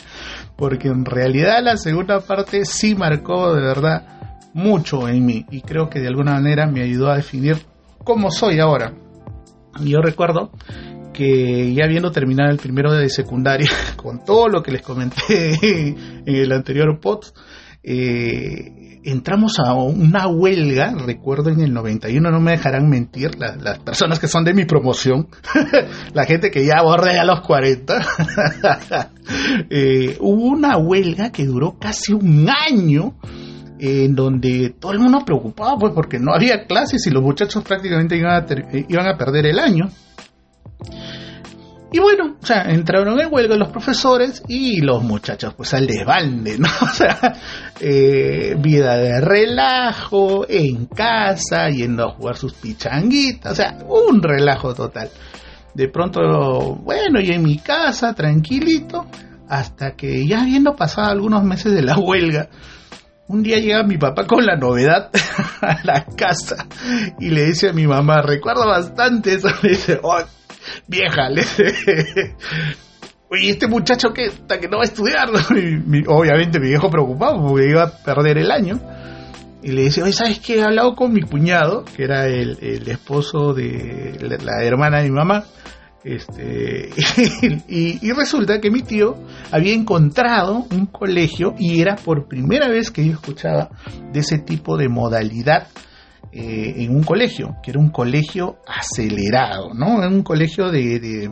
porque 0.56 0.88
en 0.88 1.04
realidad 1.04 1.62
la 1.62 1.76
segunda 1.76 2.20
parte 2.20 2.64
sí 2.64 2.94
marcó 2.94 3.54
de 3.54 3.62
verdad 3.62 4.17
mucho 4.54 5.08
en 5.08 5.24
mí 5.24 5.46
y 5.50 5.60
creo 5.60 5.88
que 5.88 6.00
de 6.00 6.08
alguna 6.08 6.32
manera 6.32 6.66
me 6.66 6.82
ayudó 6.82 7.10
a 7.10 7.16
definir 7.16 7.56
cómo 8.04 8.30
soy 8.30 8.58
ahora. 8.60 8.94
Yo 9.80 10.00
recuerdo 10.00 10.50
que 11.12 11.74
ya 11.74 11.84
habiendo 11.84 12.10
terminado 12.10 12.50
el 12.50 12.58
primero 12.58 12.92
de 12.92 13.08
secundaria, 13.08 13.68
con 13.96 14.24
todo 14.24 14.48
lo 14.48 14.62
que 14.62 14.72
les 14.72 14.82
comenté 14.82 15.58
en 15.62 16.22
el 16.26 16.52
anterior 16.52 16.98
pod, 17.00 17.24
eh, 17.82 19.00
entramos 19.04 19.58
a 19.58 19.74
una 19.74 20.28
huelga, 20.28 20.94
recuerdo 20.94 21.50
en 21.50 21.60
el 21.60 21.72
91, 21.72 22.30
no 22.30 22.40
me 22.40 22.52
dejarán 22.52 22.88
mentir, 22.88 23.36
las 23.38 23.78
personas 23.78 24.18
que 24.18 24.28
son 24.28 24.44
de 24.44 24.54
mi 24.54 24.64
promoción, 24.64 25.28
la 26.14 26.24
gente 26.24 26.50
que 26.50 26.64
ya 26.64 26.82
borde 26.82 27.18
a 27.18 27.24
los 27.24 27.40
40, 27.40 27.94
eh, 29.70 30.16
hubo 30.20 30.44
una 30.48 30.76
huelga 30.76 31.30
que 31.30 31.44
duró 31.44 31.78
casi 31.78 32.12
un 32.12 32.48
año 32.48 33.14
en 33.78 34.14
donde 34.14 34.74
todo 34.78 34.92
el 34.92 34.98
mundo 34.98 35.24
preocupado 35.24 35.78
pues 35.78 35.92
porque 35.94 36.18
no 36.18 36.34
había 36.34 36.66
clases 36.66 37.06
y 37.06 37.10
los 37.10 37.22
muchachos 37.22 37.62
prácticamente 37.64 38.16
iban 38.16 38.32
a, 38.32 38.46
iban 38.88 39.06
a 39.06 39.16
perder 39.16 39.46
el 39.46 39.58
año. 39.58 39.88
Y 41.90 42.00
bueno, 42.00 42.36
o 42.42 42.46
sea, 42.46 42.64
entraron 42.64 43.18
en 43.18 43.32
huelga 43.32 43.56
los 43.56 43.70
profesores 43.70 44.42
y 44.46 44.82
los 44.82 45.02
muchachos 45.02 45.54
pues 45.54 45.72
al 45.72 45.86
desbande, 45.86 46.58
¿no? 46.58 46.68
O 46.82 46.88
sea, 46.88 47.34
eh, 47.80 48.54
vida 48.58 48.96
de 48.98 49.20
relajo, 49.22 50.44
en 50.48 50.84
casa, 50.86 51.70
yendo 51.70 52.04
a 52.04 52.12
jugar 52.12 52.36
sus 52.36 52.52
pichanguitas, 52.52 53.52
o 53.52 53.54
sea, 53.54 53.78
un 53.88 54.22
relajo 54.22 54.74
total. 54.74 55.08
De 55.74 55.88
pronto, 55.88 56.76
bueno, 56.76 57.20
y 57.20 57.30
en 57.30 57.42
mi 57.42 57.58
casa, 57.58 58.12
tranquilito, 58.12 59.06
hasta 59.48 59.92
que 59.92 60.26
ya 60.26 60.42
habiendo 60.42 60.76
pasado 60.76 61.08
algunos 61.08 61.42
meses 61.42 61.72
de 61.72 61.82
la 61.82 61.96
huelga, 61.98 62.50
un 63.28 63.42
día 63.42 63.58
llega 63.58 63.82
mi 63.82 63.98
papá 63.98 64.26
con 64.26 64.44
la 64.44 64.56
novedad 64.56 65.10
a 65.60 65.78
la 65.84 66.04
casa 66.04 66.66
y 67.20 67.30
le 67.30 67.44
dice 67.44 67.68
a 67.68 67.72
mi 67.72 67.86
mamá, 67.86 68.22
recuerdo 68.22 68.66
bastante 68.66 69.34
eso, 69.34 69.48
le 69.62 69.68
dice, 69.70 70.00
oh, 70.02 70.18
vieja, 70.86 71.28
le 71.28 71.42
oye, 73.30 73.50
este 73.50 73.68
muchacho 73.68 74.08
que, 74.12 74.30
que 74.60 74.68
no 74.68 74.78
va 74.78 74.82
a 74.82 74.86
estudiar, 74.86 75.28
obviamente 75.28 76.58
mi 76.58 76.68
viejo 76.68 76.90
preocupado 76.90 77.46
porque 77.46 77.68
iba 77.68 77.84
a 77.84 77.90
perder 77.90 78.38
el 78.38 78.50
año. 78.50 78.80
Y 79.60 79.72
le 79.72 79.82
dice, 79.82 80.04
oye, 80.04 80.12
¿sabes 80.12 80.38
qué? 80.38 80.60
He 80.60 80.62
hablado 80.62 80.94
con 80.94 81.12
mi 81.12 81.20
cuñado, 81.20 81.84
que 81.84 82.04
era 82.04 82.26
el, 82.26 82.88
esposo 82.88 83.54
de 83.54 84.16
la, 84.40 84.62
hermana 84.62 84.98
de 84.98 85.10
mi 85.10 85.16
mamá, 85.16 85.44
este, 86.04 86.90
y, 87.68 88.12
resulta 88.12 88.60
que 88.60 88.70
mi 88.70 88.82
tío 88.82 89.16
había 89.50 89.74
encontrado 89.74 90.66
un 90.70 90.86
colegio 90.86 91.54
y 91.58 91.80
era 91.80 91.96
por 91.96 92.28
primera 92.28 92.68
vez 92.68 92.90
que 92.90 93.04
yo 93.04 93.12
escuchaba 93.12 93.70
de 94.12 94.20
ese 94.20 94.38
tipo 94.38 94.76
de 94.76 94.88
modalidad 94.88 95.68
eh, 96.32 96.74
en 96.78 96.94
un 96.94 97.02
colegio, 97.02 97.56
que 97.62 97.72
era 97.72 97.80
un 97.80 97.90
colegio 97.90 98.58
acelerado, 98.66 99.74
¿no? 99.74 99.98
Era 99.98 100.08
un 100.08 100.22
colegio 100.22 100.70
de, 100.70 101.30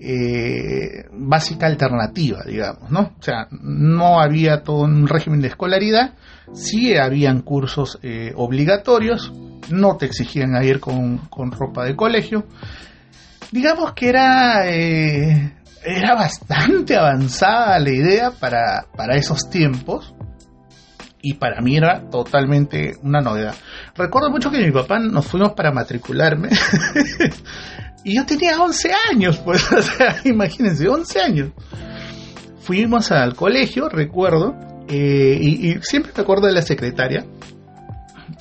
eh, 0.00 1.04
básica 1.12 1.66
alternativa, 1.66 2.42
digamos, 2.44 2.90
¿no? 2.90 3.12
O 3.18 3.22
sea, 3.22 3.46
no 3.50 4.20
había 4.20 4.62
todo 4.62 4.82
un 4.82 5.06
régimen 5.06 5.40
de 5.40 5.48
escolaridad, 5.48 6.14
sí 6.52 6.96
habían 6.96 7.42
cursos 7.42 7.98
eh, 8.02 8.32
obligatorios, 8.34 9.32
no 9.70 9.96
te 9.96 10.06
exigían 10.06 10.62
ir 10.64 10.80
con, 10.80 11.18
con 11.28 11.52
ropa 11.52 11.84
de 11.84 11.94
colegio, 11.94 12.46
digamos 13.52 13.92
que 13.92 14.08
era, 14.08 14.68
eh, 14.68 15.52
era 15.84 16.14
bastante 16.14 16.96
avanzada 16.96 17.78
la 17.78 17.90
idea 17.90 18.30
para, 18.32 18.86
para 18.96 19.16
esos 19.16 19.48
tiempos 19.48 20.14
y 21.20 21.34
para 21.34 21.60
mí 21.60 21.76
era 21.76 22.08
totalmente 22.10 22.96
una 23.02 23.20
novedad. 23.20 23.54
Recuerdo 23.94 24.30
mucho 24.30 24.50
que 24.50 24.58
mi 24.58 24.72
papá 24.72 24.98
nos 24.98 25.24
fuimos 25.26 25.52
para 25.52 25.70
matricularme 25.70 26.48
y 28.04 28.16
yo 28.16 28.26
tenía 28.26 28.60
11 28.60 28.90
años, 29.12 29.38
pues, 29.38 29.70
o 29.72 29.82
sea, 29.82 30.16
imagínense, 30.24 30.88
11 30.88 31.20
años. 31.20 31.50
Fuimos 32.60 33.12
al 33.12 33.34
colegio, 33.34 33.88
recuerdo, 33.88 34.56
eh, 34.88 35.38
y, 35.40 35.76
siempre 35.82 36.12
me 36.14 36.22
acuerdo 36.22 36.46
de 36.46 36.52
la 36.52 36.62
secretaria, 36.62 37.24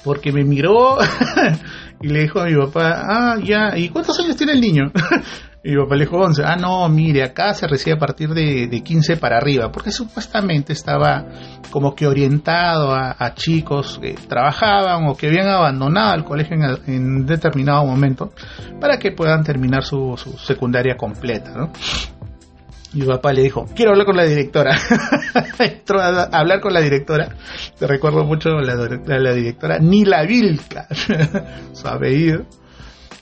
porque 0.04 0.32
me 0.32 0.44
miró 0.44 0.98
y 2.02 2.08
le 2.08 2.22
dijo 2.22 2.40
a 2.40 2.46
mi 2.46 2.56
papá, 2.56 3.04
ah, 3.08 3.36
ya, 3.44 3.78
¿y 3.78 3.90
cuántos 3.90 4.20
años 4.20 4.36
tiene 4.36 4.54
el 4.54 4.62
niño? 4.62 4.92
y 5.64 5.72
mi 5.72 5.78
papá 5.78 5.96
le 5.96 6.06
dijo 6.06 6.18
11, 6.18 6.44
ah, 6.46 6.56
no, 6.56 6.88
mire, 6.90 7.24
acá 7.24 7.54
se 7.54 7.68
recibe 7.68 7.96
a 7.96 8.00
partir 8.00 8.30
de, 8.30 8.68
de 8.68 8.82
15 8.82 9.18
para 9.18 9.38
arriba, 9.38 9.72
porque 9.72 9.92
supuestamente 9.92 10.74
estaba 10.74 11.26
como 11.70 11.96
que 11.96 12.08
orientado 12.08 12.94
a, 12.94 13.34
chicos 13.36 14.00
que 14.02 14.14
trabajaban 14.28 15.08
o 15.08 15.16
que 15.16 15.28
habían 15.28 15.48
abandonado 15.48 16.16
el 16.16 16.24
colegio 16.24 16.58
en, 16.58 16.94
en 16.94 17.26
determinado 17.26 17.86
momento 17.86 18.34
para 18.80 18.98
que 18.98 19.12
puedan 19.12 19.44
terminar 19.44 19.84
su, 19.84 20.16
su 20.18 20.38
secundaria 20.38 20.98
completa, 20.98 21.52
¿no? 21.56 21.72
Y 22.94 23.04
papá 23.04 23.32
le 23.32 23.44
dijo, 23.44 23.66
quiero 23.74 23.92
hablar 23.92 24.06
con 24.06 24.18
la 24.18 24.26
directora. 24.26 24.78
Entró 25.60 26.02
a 26.02 26.24
hablar 26.24 26.60
con 26.60 26.74
la 26.74 26.82
directora. 26.82 27.36
Te 27.80 27.88
recuerdo 27.88 28.26
mucho 28.26 28.50
la, 28.60 28.76
la 28.76 29.34
directora 29.34 29.80
Nila 29.80 30.24
Vilca, 30.24 30.88
su 31.74 31.88
apellido. 31.88 32.46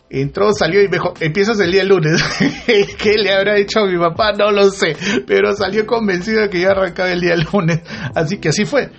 Entró, 0.09 0.51
salió 0.53 0.81
y 0.81 0.85
me 0.87 0.93
dijo, 0.93 1.13
empiezas 1.19 1.59
el 1.59 1.71
día 1.71 1.83
lunes. 1.83 2.23
¿Qué 2.97 3.13
le 3.13 3.31
habrá 3.31 3.55
dicho 3.55 3.81
a 3.81 3.85
mi 3.85 3.97
papá? 3.99 4.33
No 4.33 4.49
lo 4.51 4.71
sé. 4.71 4.97
Pero 5.27 5.53
salió 5.55 5.85
convencido 5.85 6.41
de 6.41 6.49
que 6.49 6.61
ya 6.61 6.71
arrancaba 6.71 7.11
el 7.11 7.21
día 7.21 7.35
lunes. 7.35 7.81
Así 8.15 8.39
que 8.39 8.49
así 8.49 8.65
fue. 8.65 8.89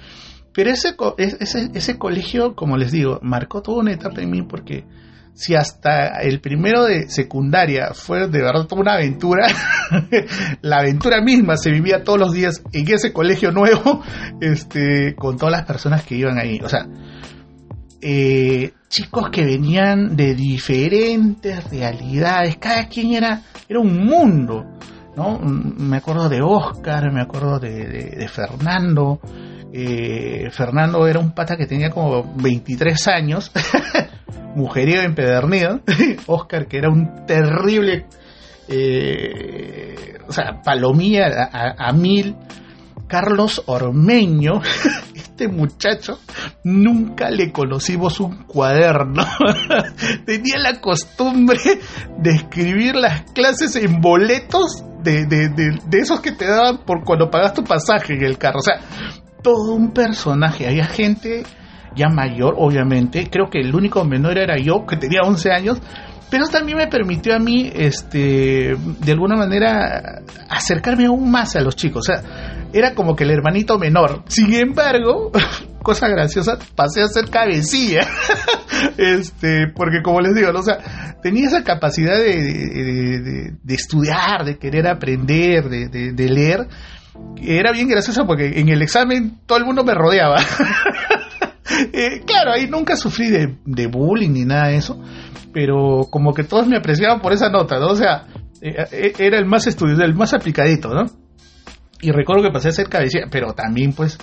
Pero 0.52 0.70
ese, 0.70 0.94
ese, 1.18 1.70
ese 1.74 1.98
colegio, 1.98 2.54
como 2.54 2.76
les 2.76 2.92
digo, 2.92 3.18
marcó 3.22 3.60
toda 3.60 3.80
una 3.80 3.92
etapa 3.92 4.20
en 4.20 4.30
mí 4.30 4.42
porque 4.42 4.84
si 5.34 5.54
hasta 5.54 6.20
el 6.20 6.40
primero 6.40 6.84
de 6.84 7.08
secundaria 7.08 7.92
fue 7.94 8.28
de 8.28 8.42
verdad 8.42 8.66
una 8.72 8.94
aventura, 8.94 9.48
la 10.62 10.78
aventura 10.80 11.22
misma 11.22 11.56
se 11.56 11.70
vivía 11.70 12.04
todos 12.04 12.18
los 12.18 12.32
días 12.32 12.62
en 12.72 12.90
ese 12.92 13.12
colegio 13.12 13.50
nuevo, 13.50 14.02
este, 14.40 15.14
con 15.16 15.36
todas 15.36 15.52
las 15.52 15.64
personas 15.64 16.04
que 16.04 16.16
iban 16.16 16.38
ahí. 16.38 16.60
O 16.62 16.68
sea, 16.68 16.86
eh, 18.02 18.72
chicos 18.88 19.30
que 19.30 19.44
venían 19.44 20.16
de 20.16 20.34
diferentes 20.34 21.70
realidades, 21.70 22.56
cada 22.56 22.88
quien 22.88 23.12
era, 23.12 23.42
era 23.68 23.80
un 23.80 24.04
mundo. 24.04 24.66
¿no? 25.16 25.38
Me 25.38 25.98
acuerdo 25.98 26.28
de 26.28 26.40
Oscar, 26.42 27.12
me 27.12 27.22
acuerdo 27.22 27.58
de, 27.58 28.28
Fernando. 28.28 29.20
Eh, 29.72 30.50
Fernando 30.50 31.06
era 31.06 31.20
un 31.20 31.32
pata 31.32 31.56
que 31.56 31.66
tenía 31.66 31.90
como 31.90 32.34
23 32.34 33.06
años 33.06 33.52
mujeriego 34.54 35.02
empedernido, 35.02 35.80
Oscar, 36.26 36.66
que 36.66 36.78
era 36.78 36.88
un 36.88 37.26
terrible, 37.26 38.06
eh, 38.68 40.18
o 40.26 40.32
sea, 40.32 40.60
palomía 40.62 41.50
a, 41.52 41.92
mil, 41.92 42.36
Carlos 43.06 43.62
Ormeño, 43.66 44.60
este 45.14 45.48
muchacho, 45.48 46.20
nunca 46.64 47.30
le 47.30 47.50
conocimos 47.50 48.20
un 48.20 48.44
cuaderno. 48.44 49.24
Tenía 50.26 50.58
la 50.58 50.80
costumbre 50.80 51.58
de 52.18 52.30
escribir 52.30 52.94
las 52.94 53.22
clases 53.32 53.74
en 53.76 54.00
boletos 54.00 54.84
de, 55.02 55.24
de, 55.26 55.48
de, 55.48 55.98
esos 55.98 56.20
que 56.20 56.32
te 56.32 56.46
daban 56.46 56.84
por 56.84 57.04
cuando 57.04 57.30
pagas 57.30 57.54
tu 57.54 57.64
pasaje 57.64 58.14
en 58.14 58.22
el 58.22 58.38
carro. 58.38 58.58
O 58.58 58.62
sea, 58.62 58.80
todo 59.42 59.74
un 59.74 59.92
personaje. 59.92 60.66
Había 60.66 60.84
gente 60.84 61.42
ya 61.94 62.08
mayor, 62.08 62.54
obviamente. 62.56 63.28
Creo 63.30 63.48
que 63.50 63.60
el 63.60 63.74
único 63.74 64.04
menor 64.04 64.38
era 64.38 64.56
yo, 64.56 64.86
que 64.86 64.96
tenía 64.96 65.20
11 65.24 65.50
años. 65.52 65.80
Pero 66.30 66.46
también 66.46 66.78
me 66.78 66.86
permitió 66.86 67.34
a 67.34 67.40
mí, 67.40 67.70
este, 67.74 68.76
de 68.76 69.12
alguna 69.12 69.36
manera, 69.36 70.22
acercarme 70.48 71.06
aún 71.06 71.28
más 71.30 71.56
a 71.56 71.60
los 71.60 71.74
chicos. 71.74 72.08
O 72.08 72.12
sea, 72.12 72.22
era 72.72 72.94
como 72.94 73.16
que 73.16 73.24
el 73.24 73.32
hermanito 73.32 73.78
menor. 73.78 74.22
Sin 74.28 74.54
embargo, 74.54 75.32
cosa 75.82 76.08
graciosa, 76.08 76.56
pasé 76.76 77.02
a 77.02 77.08
ser 77.08 77.28
cabecilla. 77.30 78.06
este, 78.96 79.72
porque 79.74 80.02
como 80.02 80.20
les 80.20 80.36
digo, 80.36 80.50
o 80.54 80.62
sea, 80.62 81.16
tenía 81.20 81.48
esa 81.48 81.64
capacidad 81.64 82.16
de, 82.16 83.52
de, 83.60 83.74
estudiar, 83.74 84.44
de 84.44 84.56
querer 84.56 84.86
aprender, 84.86 85.68
de, 85.68 86.12
de 86.12 86.28
leer. 86.28 86.68
Era 87.42 87.72
bien 87.72 87.88
graciosa 87.88 88.24
porque 88.24 88.60
en 88.60 88.68
el 88.68 88.82
examen 88.82 89.40
todo 89.46 89.58
el 89.58 89.64
mundo 89.64 89.82
me 89.82 89.94
rodeaba. 89.94 90.36
Eh, 91.92 92.22
claro, 92.26 92.52
ahí 92.52 92.68
nunca 92.68 92.96
sufrí 92.96 93.28
de, 93.30 93.86
bullying 93.86 94.30
ni 94.30 94.44
nada 94.44 94.68
de 94.68 94.76
eso, 94.76 95.00
pero 95.52 96.08
como 96.10 96.32
que 96.32 96.44
todos 96.44 96.66
me 96.66 96.76
apreciaban 96.76 97.20
por 97.20 97.32
esa 97.32 97.50
nota, 97.50 97.78
¿no? 97.78 97.88
O 97.88 97.96
sea, 97.96 98.26
eh, 98.60 98.86
eh, 98.90 99.12
era 99.18 99.38
el 99.38 99.46
más 99.46 99.66
estudioso, 99.66 100.02
el 100.02 100.14
más 100.14 100.34
aplicadito, 100.34 100.92
¿no? 100.92 101.06
Y 102.00 102.10
recuerdo 102.12 102.42
que 102.42 102.50
pasé 102.50 102.68
a 102.68 102.72
ser 102.72 102.88
cabecilla, 102.88 103.26
pero 103.30 103.52
también 103.52 103.92
pues 103.92 104.18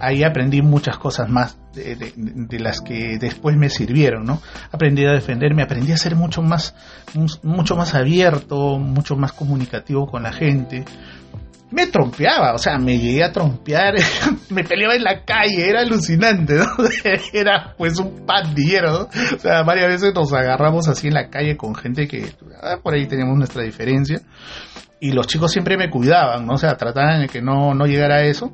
ahí 0.00 0.24
aprendí 0.24 0.62
muchas 0.62 0.98
cosas 0.98 1.28
más 1.28 1.58
de, 1.74 2.58
las 2.58 2.80
que 2.80 3.18
después 3.18 3.56
me 3.56 3.68
sirvieron, 3.68 4.24
¿no? 4.24 4.40
Aprendí 4.72 5.04
a 5.04 5.12
defenderme, 5.12 5.62
aprendí 5.62 5.92
a 5.92 5.96
ser 5.96 6.16
mucho 6.16 6.42
más, 6.42 6.74
mucho 7.42 7.76
más 7.76 7.94
abierto, 7.94 8.78
mucho 8.78 9.14
más 9.16 9.32
comunicativo 9.32 10.06
con 10.06 10.22
la 10.24 10.32
gente 10.32 10.84
me 11.70 11.86
trompeaba, 11.86 12.54
o 12.54 12.58
sea, 12.58 12.78
me 12.78 12.98
llegué 12.98 13.24
a 13.24 13.32
trompear, 13.32 13.94
me 14.50 14.64
peleaba 14.64 14.94
en 14.94 15.04
la 15.04 15.24
calle, 15.24 15.68
era 15.68 15.80
alucinante, 15.80 16.54
¿no? 16.54 16.66
Era 17.32 17.74
pues 17.76 17.98
un 17.98 18.26
pandillero. 18.26 19.08
O 19.34 19.38
sea, 19.38 19.62
varias 19.62 19.88
veces 19.88 20.12
nos 20.14 20.32
agarramos 20.32 20.88
así 20.88 21.08
en 21.08 21.14
la 21.14 21.28
calle 21.28 21.56
con 21.56 21.74
gente 21.74 22.08
que 22.08 22.32
ah, 22.62 22.78
por 22.82 22.94
ahí 22.94 23.06
teníamos 23.06 23.36
nuestra 23.36 23.62
diferencia 23.62 24.20
y 25.00 25.12
los 25.12 25.26
chicos 25.26 25.52
siempre 25.52 25.76
me 25.76 25.90
cuidaban, 25.90 26.46
¿no? 26.46 26.54
O 26.54 26.58
sea, 26.58 26.76
trataban 26.76 27.22
de 27.22 27.28
que 27.28 27.40
no, 27.40 27.74
no 27.74 27.86
llegara 27.86 28.16
a 28.16 28.22
eso. 28.22 28.52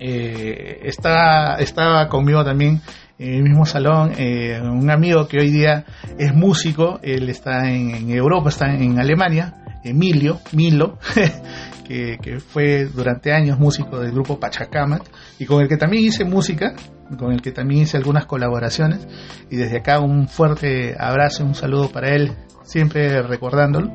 eh, 0.00 0.80
estaba, 0.82 1.56
estaba 1.58 2.08
conmigo 2.08 2.44
también 2.44 2.80
en 3.18 3.34
el 3.34 3.42
mismo 3.42 3.64
salón 3.64 4.12
eh, 4.18 4.60
un 4.60 4.90
amigo 4.90 5.28
que 5.28 5.38
hoy 5.38 5.50
día 5.50 5.84
es 6.18 6.34
músico, 6.34 6.98
él 7.02 7.28
está 7.28 7.70
en, 7.70 8.10
Europa, 8.10 8.48
está 8.48 8.66
en 8.66 8.98
Alemania, 8.98 9.54
Emilio, 9.84 10.40
Milo, 10.52 10.98
que, 11.84 12.40
fue 12.40 12.86
durante 12.86 13.32
años 13.32 13.58
músico 13.58 14.00
del 14.00 14.12
grupo 14.12 14.40
Pachacamat 14.40 15.02
y 15.38 15.44
con 15.44 15.62
el 15.62 15.68
que 15.68 15.76
también 15.76 16.04
hice 16.04 16.24
música, 16.24 16.74
con 17.18 17.32
el 17.32 17.42
que 17.42 17.52
también 17.52 17.82
hice 17.82 17.96
algunas 17.96 18.26
colaboraciones 18.26 19.06
y 19.50 19.56
desde 19.56 19.78
acá 19.78 20.00
un 20.00 20.28
fuerte 20.28 20.96
abrazo, 20.98 21.44
un 21.44 21.54
saludo 21.54 21.90
para 21.90 22.14
él, 22.14 22.32
siempre 22.64 23.22
recordándolo. 23.22 23.92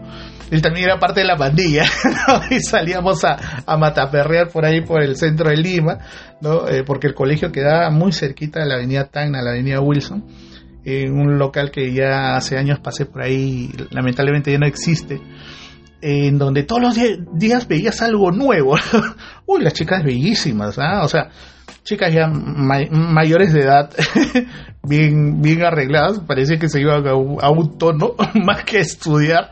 Él 0.52 0.62
también 0.64 0.86
era 0.86 1.00
parte 1.00 1.20
de 1.20 1.28
la 1.28 1.36
pandilla, 1.36 1.84
y 2.50 2.60
salíamos 2.60 3.24
a, 3.24 3.64
a, 3.68 3.78
mataperrear 3.78 4.50
por 4.50 4.66
ahí 4.66 4.82
por 4.82 5.04
el 5.04 5.16
centro 5.16 5.50
de 5.50 5.58
Lima, 5.58 6.00
¿no? 6.42 6.68
Eh, 6.68 6.84
porque 6.84 7.06
el 7.06 7.14
colegio 7.14 7.52
quedaba 7.52 7.92
muy 7.92 8.12
cerquita 8.14 8.60
de 8.60 8.66
la 8.66 8.76
avenida 8.76 9.06
Tacna, 9.06 9.44
la 9.44 9.52
avenida 9.52 9.80
Wilson, 9.80 10.26
en 10.84 11.12
un 11.14 11.38
local 11.38 11.70
que 11.70 11.94
ya 11.94 12.36
hace 12.36 12.58
años 12.58 12.80
pasé 12.80 13.06
por 13.06 13.22
ahí, 13.22 13.72
lamentablemente 13.92 14.52
ya 14.52 14.58
no 14.58 14.66
existe, 14.66 15.22
en 16.02 16.38
donde 16.38 16.64
todos 16.64 16.82
los 16.82 16.96
días 17.34 17.68
veías 17.68 18.02
algo 18.02 18.32
nuevo. 18.32 18.76
Uy, 19.46 19.62
las 19.62 19.74
chicas 19.74 20.04
bellísimas, 20.04 20.78
¿ah? 20.80 21.04
O 21.04 21.08
sea, 21.08 21.30
chicas 21.84 22.14
ya 22.14 22.28
mayores 22.28 23.54
de 23.54 23.62
edad, 23.62 23.90
bien, 24.84 25.42
bien 25.42 25.64
arregladas, 25.64 26.20
parece 26.20 26.60
que 26.60 26.70
se 26.70 26.82
iban 26.82 27.06
a 27.08 27.50
un, 27.50 27.78
tono 27.78 28.16
más 28.46 28.64
que 28.64 28.80
estudiar. 28.80 29.52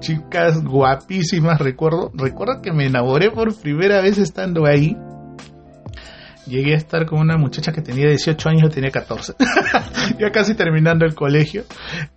chicas 0.00 0.62
guapísimas, 0.62 1.58
recuerdo, 1.60 2.10
recuerdo 2.14 2.60
que 2.62 2.72
me 2.72 2.86
enamoré 2.86 3.30
por 3.30 3.54
primera 3.60 4.00
vez 4.00 4.18
estando 4.18 4.66
ahí. 4.66 4.96
Llegué 6.46 6.74
a 6.74 6.78
estar 6.78 7.06
con 7.06 7.20
una 7.20 7.36
muchacha 7.36 7.70
que 7.70 7.80
tenía 7.80 8.08
18 8.08 8.48
años, 8.48 8.62
yo 8.62 8.70
tenía 8.70 8.90
14, 8.90 9.34
ya 10.18 10.30
casi 10.32 10.54
terminando 10.54 11.04
el 11.04 11.14
colegio. 11.14 11.62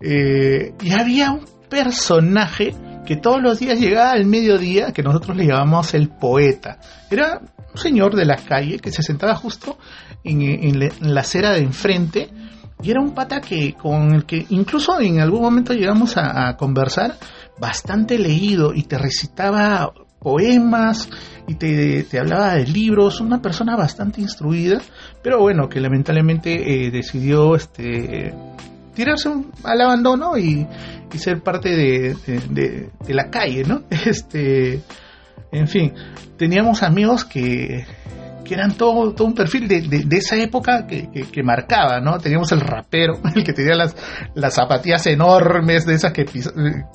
Eh, 0.01 0.74
y 0.82 0.91
había 1.00 1.32
un 1.32 1.46
personaje 1.70 2.74
que 3.05 3.17
todos 3.17 3.41
los 3.41 3.60
días 3.60 3.79
llegaba 3.79 4.12
al 4.12 4.25
mediodía, 4.25 4.91
que 4.91 5.03
nosotros 5.03 5.36
le 5.36 5.45
llamamos 5.45 5.93
el 5.93 6.10
poeta. 6.10 6.79
Era 7.10 7.41
un 7.74 7.77
señor 7.77 8.15
de 8.15 8.25
la 8.25 8.38
calle 8.38 8.79
que 8.79 8.91
se 8.91 9.03
sentaba 9.03 9.36
justo 9.36 9.77
en, 10.24 10.79
la 11.01 11.22
acera 11.22 11.51
de 11.51 11.60
enfrente 11.60 12.29
y 12.81 12.91
era 12.91 13.01
un 13.01 13.13
pata 13.13 13.41
que 13.41 13.74
con 13.74 14.13
el 14.13 14.25
que 14.25 14.45
incluso 14.50 15.00
en 15.00 15.19
algún 15.19 15.41
momento 15.41 15.74
llegamos 15.74 16.15
a, 16.17 16.55
conversar 16.57 17.17
bastante 17.60 18.17
leído 18.17 18.74
y 18.74 18.83
te 18.83 18.98
recitaba 18.98 19.93
poemas 20.19 21.10
y 21.48 21.55
te, 21.55 22.19
hablaba 22.19 22.55
de 22.55 22.65
libros, 22.65 23.19
una 23.19 23.41
persona 23.41 23.75
bastante 23.75 24.22
instruida, 24.22 24.81
pero 25.22 25.39
bueno, 25.39 25.67
que 25.67 25.81
lamentablemente 25.81 26.86
eh, 26.86 26.91
decidió 26.91 27.55
este 27.55 28.33
tirarse 28.94 29.30
al 29.64 29.82
abandono 29.82 30.38
y, 30.38 30.68
ser 31.18 31.44
parte 31.44 31.70
de, 31.70 32.16
de, 32.50 33.14
la 33.14 33.30
calle, 33.30 33.64
¿no? 33.64 33.84
Este, 34.06 34.82
en 35.52 35.68
fin, 35.68 35.94
teníamos 36.38 36.82
amigos 36.82 37.24
que, 37.26 37.86
que 38.44 38.54
eran 38.54 38.74
todo, 38.74 39.14
todo 39.14 39.28
un 39.28 39.36
perfil 39.36 39.68
de, 39.68 39.82
de, 39.82 40.18
esa 40.18 40.36
época 40.38 40.86
que, 40.88 41.10
que, 41.32 41.44
marcaba, 41.44 42.00
¿no? 42.00 42.18
Teníamos 42.18 42.52
el 42.52 42.62
rapero, 42.62 43.20
el 43.36 43.44
que 43.44 43.54
tenía 43.54 43.76
las, 43.76 43.96
las 44.34 44.56
zapatillas 44.56 45.06
enormes, 45.08 45.86
de 45.86 45.94
esas 45.94 46.12
que 46.12 46.26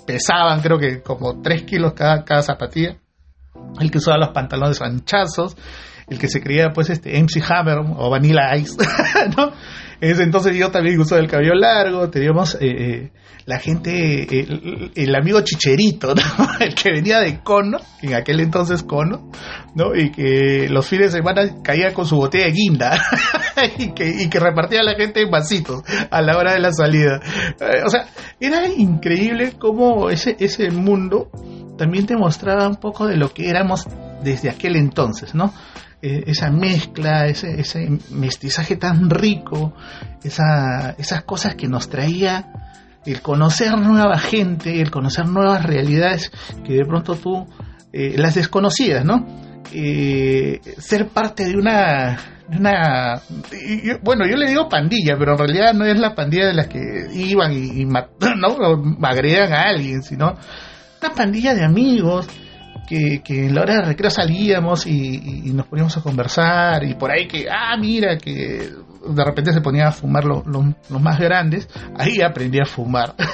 pesaban, 0.07 0.61
creo 0.61 0.79
que 0.79 1.01
como 1.03 1.41
3 1.41 1.63
kilos 1.63 1.93
cada, 1.95 2.25
cada 2.25 2.43
zapatilla, 2.43 2.97
el 3.81 3.91
que 3.91 3.99
usaba 3.99 4.19
los 4.19 4.31
pantalones 4.31 4.83
anchazos, 4.83 5.57
el 6.09 6.19
que 6.19 6.29
se 6.29 6.41
creía 6.41 6.71
pues 6.73 6.91
este 6.91 7.21
MC 7.23 7.43
Hammer 7.49 7.79
o 7.79 8.11
Vanilla 8.11 8.57
Ice, 8.57 8.77
¿no? 9.37 9.53
En 10.01 10.13
ese 10.13 10.23
entonces 10.23 10.57
yo 10.57 10.71
también 10.71 10.99
usaba 11.01 11.21
el 11.21 11.29
cabello 11.29 11.55
largo, 11.55 12.09
teníamos 12.09 12.55
eh, 12.55 12.59
eh, 12.61 13.11
la 13.47 13.59
gente, 13.59 14.27
el, 14.95 15.15
amigo 15.17 15.41
Chicherito, 15.41 16.15
¿no? 16.15 16.23
el 16.61 16.75
que 16.75 16.93
venía 16.93 17.21
de 17.21 17.43
Cono, 17.43 17.79
en 18.03 18.15
aquel 18.15 18.41
entonces 18.41 18.83
Cono, 18.83 19.31
¿no? 19.75 19.95
Y 19.97 20.13
que 20.13 20.69
los 20.69 20.87
fines 20.87 21.13
de 21.13 21.19
semana 21.19 21.63
caía 21.63 21.95
con 21.95 22.05
su 22.05 22.17
botella 22.17 22.45
de 22.45 22.53
guinda 22.53 23.03
y, 23.79 23.93
que, 23.93 24.07
y 24.07 24.29
que 24.29 24.39
repartía 24.39 24.81
a 24.81 24.85
la 24.85 24.95
gente 24.95 25.23
en 25.23 25.31
vasitos 25.31 25.83
a 26.11 26.21
la 26.21 26.37
hora 26.37 26.53
de 26.53 26.61
la 26.61 26.73
salida. 26.73 27.21
Eh, 27.59 27.83
o 27.85 27.89
sea, 27.89 28.07
era 28.39 28.69
increíble 28.69 29.55
cómo 29.59 30.11
ese, 30.11 30.37
ese 30.39 30.71
mundo 30.71 31.31
también 31.79 32.07
te 32.07 32.17
mostraba 32.17 32.69
un 32.69 32.77
poco 32.77 33.07
de 33.07 33.17
lo 33.17 33.33
que 33.33 33.49
éramos 33.49 33.87
desde 34.23 34.51
aquel 34.51 34.77
entonces, 34.77 35.35
¿no? 35.35 35.53
Eh, 36.01 36.25
esa 36.29 36.51
mezcla, 36.51 37.27
ese, 37.27 37.61
ese, 37.61 37.89
mestizaje 38.11 38.77
tan 38.77 39.11
rico, 39.11 39.75
esa, 40.23 40.91
esas 40.97 41.25
cosas 41.25 41.57
que 41.57 41.67
nos 41.67 41.89
traía 41.89 42.53
el 43.05 43.21
conocer 43.21 43.77
nueva 43.79 44.17
gente, 44.19 44.81
el 44.81 44.93
conocer 44.93 45.27
nuevas 45.27 45.65
realidades 45.65 46.31
que 46.65 46.75
de 46.75 46.85
pronto 46.85 47.17
tú 47.17 47.49
eh, 47.93 48.15
las 48.17 48.37
desconocías, 48.37 49.05
¿no? 49.05 49.27
Eh, 49.73 50.61
ser 50.79 51.09
parte 51.09 51.47
de 51.47 51.57
una, 51.57 52.17
bueno, 54.03 54.25
yo 54.27 54.37
le 54.37 54.47
digo 54.47 54.69
pandilla, 54.69 55.17
pero 55.19 55.33
en 55.33 55.39
realidad 55.39 55.75
no 55.75 55.85
es 55.85 55.99
la 55.99 56.15
pandilla 56.15 56.47
de 56.47 56.55
las 56.55 56.69
que 56.69 57.09
iban 57.13 57.53
y, 57.53 57.85
¿no? 57.87 57.97
agregan 59.03 59.53
a 59.53 59.63
alguien, 59.63 60.03
sino 60.03 60.37
una 61.01 61.15
pandilla 61.15 61.55
de 61.55 61.65
amigos 61.65 62.29
que, 62.89 63.47
en 63.47 63.55
la 63.55 63.63
hora 63.63 63.75
de 63.75 63.83
recreo 63.83 64.11
salíamos 64.11 64.87
y, 64.87 65.53
nos 65.53 65.67
poníamos 65.67 65.97
a 65.97 66.03
conversar 66.03 66.85
y 66.85 66.95
por 66.95 67.11
ahí 67.11 67.29
que, 67.29 67.47
ah, 67.51 67.77
mira, 67.79 68.17
que 68.17 68.71
de 69.09 69.25
repente 69.25 69.53
se 69.53 69.61
ponía 69.61 69.89
a 69.89 69.93
fumar 69.93 70.25
los 70.25 70.45
más 71.01 71.19
grandes, 71.19 71.69
ahí 71.97 72.23
aprendí 72.23 72.59
a 72.61 72.65
fumar. 72.65 73.15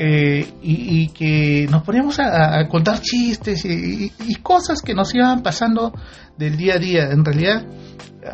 Eh, 0.00 0.46
y, 0.62 1.08
que 1.08 1.66
nos 1.68 1.82
poníamos 1.82 2.20
a, 2.20 2.68
contar 2.68 3.00
chistes 3.00 3.64
y, 3.64 4.12
cosas 4.44 4.80
que 4.80 4.94
nos 4.94 5.12
iban 5.12 5.42
pasando 5.42 5.92
del 6.36 6.56
día 6.56 6.74
a 6.74 6.78
día. 6.78 7.10
En 7.10 7.24
realidad, 7.24 7.66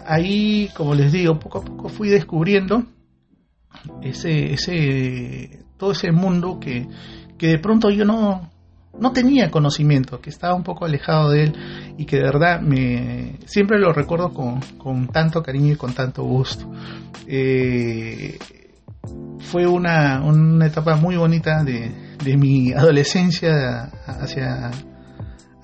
ahí, 0.06 0.68
como 0.76 0.94
les 0.94 1.10
digo, 1.10 1.38
poco 1.38 1.60
a 1.60 1.64
poco 1.64 1.88
fui 1.88 2.10
descubriendo 2.10 2.84
ese, 4.02 4.52
ese, 4.52 5.64
todo 5.78 5.92
ese 5.92 6.12
mundo 6.12 6.60
que, 6.60 6.86
que 7.38 7.46
de 7.46 7.58
pronto 7.58 7.88
yo 7.88 8.04
no, 8.04 8.50
no 9.00 9.12
tenía 9.12 9.50
conocimiento, 9.50 10.20
que 10.20 10.30
estaba 10.30 10.54
un 10.54 10.62
poco 10.62 10.85
alejado 10.85 11.30
de 11.30 11.44
él 11.44 11.54
y 11.98 12.04
que 12.07 12.16
de 12.16 12.22
verdad 12.22 12.61
me 12.61 13.38
siempre 13.46 13.78
lo 13.78 13.92
recuerdo 13.92 14.33
con, 14.33 15.09
tanto 15.09 15.42
cariño 15.42 15.72
y 15.72 15.76
con 15.76 15.92
tanto 15.94 16.22
gusto. 16.22 16.70
Eh, 17.26 18.38
fue 19.40 19.66
una, 19.66 20.22
una 20.22 20.66
etapa 20.66 20.96
muy 20.96 21.16
bonita 21.16 21.62
de, 21.62 22.16
de 22.22 22.37
mi 22.37 22.72
adolescencia 22.72 23.90
hacia 24.07 24.70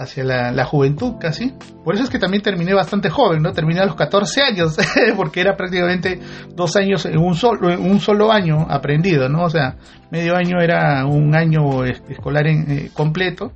hacia 0.00 0.24
la, 0.24 0.64
juventud 0.64 1.16
casi. 1.20 1.52
Por 1.84 1.94
eso 1.94 2.04
es 2.04 2.10
que 2.10 2.18
también 2.18 2.42
terminé 2.42 2.72
bastante 2.72 3.10
joven, 3.10 3.42
¿no? 3.42 3.52
Terminé 3.52 3.80
a 3.80 3.86
los 3.86 3.94
14 3.94 4.40
años, 4.42 4.76
porque 5.16 5.42
era 5.42 5.56
prácticamente 5.56 6.18
dos 6.54 6.74
años 6.76 7.04
en 7.04 7.18
un 7.18 7.34
solo, 7.34 7.78
un 7.78 8.00
solo 8.00 8.32
año 8.32 8.66
aprendido, 8.68 9.28
¿no? 9.28 9.44
O 9.44 9.50
sea, 9.50 9.76
medio 10.10 10.34
año 10.36 10.60
era 10.60 11.04
un 11.04 11.36
año 11.36 11.84
escolar 11.84 12.46
en, 12.46 12.70
eh, 12.70 12.90
completo 12.94 13.52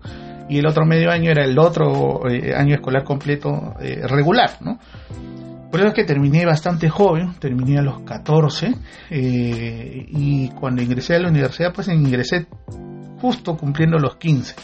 y 0.49 0.59
el 0.59 0.67
otro 0.67 0.85
medio 0.85 1.11
año 1.11 1.31
era 1.31 1.45
el 1.45 1.59
otro 1.59 2.29
eh, 2.29 2.55
año 2.55 2.75
escolar 2.75 3.05
completo 3.05 3.75
eh, 3.81 4.07
regular, 4.07 4.51
¿no? 4.61 4.79
Por 5.71 5.81
eso 5.81 5.89
es 5.89 5.95
que 5.95 6.05
terminé 6.05 6.45
bastante 6.45 6.89
joven, 6.89 7.35
terminé 7.41 7.79
a 7.79 7.83
los 7.83 8.01
14 8.03 8.75
y 9.11 10.49
cuando 10.51 10.83
ingresé 10.83 11.17
a 11.17 11.19
la 11.19 11.29
universidad 11.29 11.73
pues 11.75 11.89
ingresé 11.89 12.47
justo 13.21 13.57
cumpliendo 13.57 13.99
los 13.99 14.15
15 14.15 14.55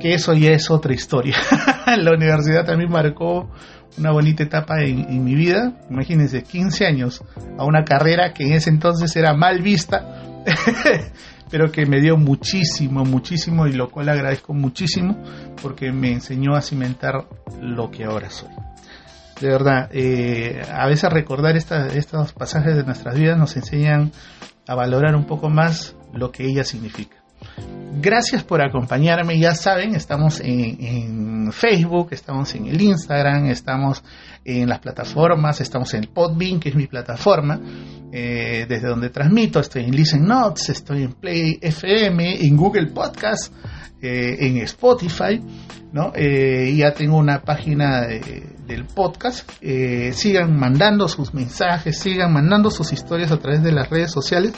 que 0.00 0.14
eso 0.14 0.32
ya 0.34 0.50
es 0.50 0.70
otra 0.70 0.92
historia. 0.92 1.36
la 1.86 2.12
universidad 2.12 2.64
también 2.64 2.90
marcó 2.90 3.50
una 3.98 4.10
bonita 4.10 4.42
etapa 4.42 4.82
en, 4.82 5.24
mi 5.24 5.34
vida. 5.34 5.72
Imagínense, 5.90 6.42
15 6.42 6.86
años 6.86 7.22
a 7.58 7.64
una 7.64 7.84
carrera 7.84 8.32
que 8.32 8.44
en 8.44 8.52
ese 8.52 8.70
entonces 8.70 9.14
era 9.16 9.34
mal 9.34 9.62
vista, 9.62 10.22
pero 11.50 11.70
que 11.70 11.86
me 11.86 12.00
dio 12.00 12.16
muchísimo, 12.16 13.04
muchísimo 13.04 13.66
y 13.66 13.72
lo 13.72 13.90
cual 13.90 14.08
agradezco 14.08 14.54
muchísimo 14.54 15.22
porque 15.60 15.92
me 15.92 16.12
enseñó 16.12 16.54
a 16.54 16.62
cimentar 16.62 17.26
lo 17.60 17.90
que 17.90 18.04
ahora 18.04 18.30
soy. 18.30 18.50
De 19.40 19.48
verdad, 19.48 19.88
eh, 19.92 20.62
a 20.72 20.86
veces 20.86 21.10
recordar 21.10 21.56
estos 21.56 22.32
pasajes 22.32 22.76
de 22.76 22.84
nuestras 22.84 23.18
vidas 23.18 23.36
nos 23.36 23.56
enseñan 23.56 24.12
a 24.68 24.74
valorar 24.74 25.16
un 25.16 25.26
poco 25.26 25.50
más 25.50 25.96
lo 26.12 26.30
que 26.30 26.44
ella 26.44 26.64
significa. 26.64 27.21
Gracias 28.02 28.42
por 28.42 28.60
acompañarme. 28.60 29.38
Ya 29.38 29.54
saben, 29.54 29.94
estamos 29.94 30.40
en, 30.40 31.52
Facebook, 31.52 32.08
estamos 32.10 32.52
en 32.56 32.66
el 32.66 32.80
Instagram, 32.80 33.46
estamos 33.46 34.02
en 34.44 34.68
las 34.68 34.80
plataformas, 34.80 35.60
estamos 35.60 35.94
en 35.94 36.08
Podbean, 36.12 36.58
que 36.58 36.70
es 36.70 36.74
mi 36.74 36.88
plataforma, 36.88 37.60
eh, 38.10 38.66
desde 38.68 38.88
donde 38.88 39.10
transmito, 39.10 39.60
estoy 39.60 39.84
en 39.84 39.94
Listen 39.94 40.26
Notes, 40.26 40.70
estoy 40.70 41.04
en 41.04 41.12
Play 41.12 41.58
FM, 41.60 42.44
en 42.44 42.56
Google 42.56 42.88
Podcast, 42.88 43.54
eh, 44.00 44.36
en 44.40 44.56
Spotify, 44.56 45.40
¿no? 45.92 46.10
Eh, 46.16 46.74
ya 46.76 46.92
tengo 46.94 47.18
una 47.18 47.40
página 47.42 48.00
del 48.00 48.86
podcast, 48.86 49.48
sigan 49.60 50.58
mandando 50.58 51.06
sus 51.06 51.32
mensajes, 51.34 52.00
sigan 52.00 52.32
mandando 52.32 52.68
sus 52.68 52.92
historias 52.92 53.30
a 53.30 53.38
través 53.38 53.62
de 53.62 53.70
las 53.70 53.88
redes 53.88 54.10
sociales. 54.10 54.54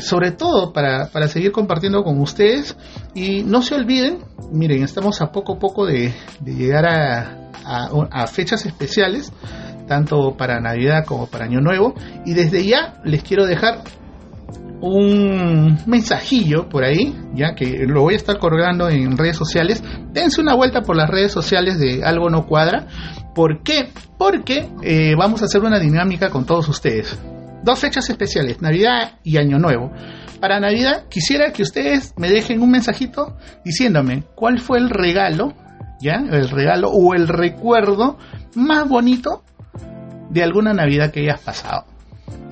Sobre 0.00 0.32
todo 0.32 0.72
para, 0.72 1.08
para, 1.08 1.28
seguir 1.28 1.52
compartiendo 1.52 2.02
con 2.02 2.18
ustedes 2.20 2.76
y 3.14 3.42
no 3.42 3.62
se 3.62 3.74
olviden, 3.74 4.18
miren, 4.52 4.82
estamos 4.82 5.20
a 5.20 5.30
poco 5.32 5.54
a 5.54 5.58
poco 5.58 5.86
de 5.86 6.12
llegar 6.44 6.86
a, 6.86 7.48
a, 7.68 8.26
fechas 8.26 8.64
especiales, 8.66 9.32
tanto 9.86 10.36
para 10.36 10.60
Navidad 10.60 11.04
como 11.04 11.26
para 11.26 11.44
Año 11.44 11.60
Nuevo. 11.60 11.94
Y 12.24 12.34
desde 12.34 12.64
ya 12.64 13.00
les 13.04 13.22
quiero 13.22 13.46
dejar 13.46 13.82
un 14.80 15.78
mensajillo 15.86 16.68
por 16.68 16.84
ahí, 16.84 17.14
ya 17.34 17.54
que 17.54 17.84
lo 17.86 18.02
voy 18.02 18.14
a 18.14 18.16
estar 18.16 18.38
colgando 18.38 18.88
en 18.88 19.16
redes 19.16 19.36
sociales. 19.36 19.82
Dense 20.12 20.40
una 20.40 20.54
vuelta 20.54 20.82
por 20.82 20.96
las 20.96 21.10
redes 21.10 21.32
sociales 21.32 21.78
de 21.78 22.04
Algo 22.04 22.30
No 22.30 22.46
Cuadra. 22.46 22.86
¿Por 23.34 23.62
qué? 23.62 23.90
Porque 24.16 24.68
eh, 24.82 25.14
vamos 25.16 25.42
a 25.42 25.46
hacer 25.46 25.62
una 25.62 25.78
dinámica 25.78 26.30
con 26.30 26.44
todos 26.44 26.68
ustedes. 26.68 27.18
Dos 27.68 27.80
fechas 27.80 28.08
especiales, 28.08 28.62
Navidad 28.62 29.18
y 29.22 29.36
Año 29.36 29.58
Nuevo. 29.58 29.92
Para 30.40 30.58
Navidad 30.58 31.04
quisiera 31.10 31.52
que 31.52 31.60
ustedes 31.62 32.14
me 32.16 32.30
dejen 32.30 32.62
un 32.62 32.70
mensajito 32.70 33.36
diciéndome 33.62 34.24
cuál 34.34 34.58
fue 34.58 34.78
el 34.78 34.88
regalo 34.88 35.52
¿ya? 36.00 36.14
El 36.14 36.48
regalo 36.48 36.88
o 36.88 37.12
el 37.12 37.28
recuerdo 37.28 38.16
más 38.54 38.88
bonito 38.88 39.44
de 40.30 40.42
alguna 40.42 40.72
Navidad 40.72 41.10
que 41.10 41.20
hayas 41.20 41.40
pasado, 41.40 41.84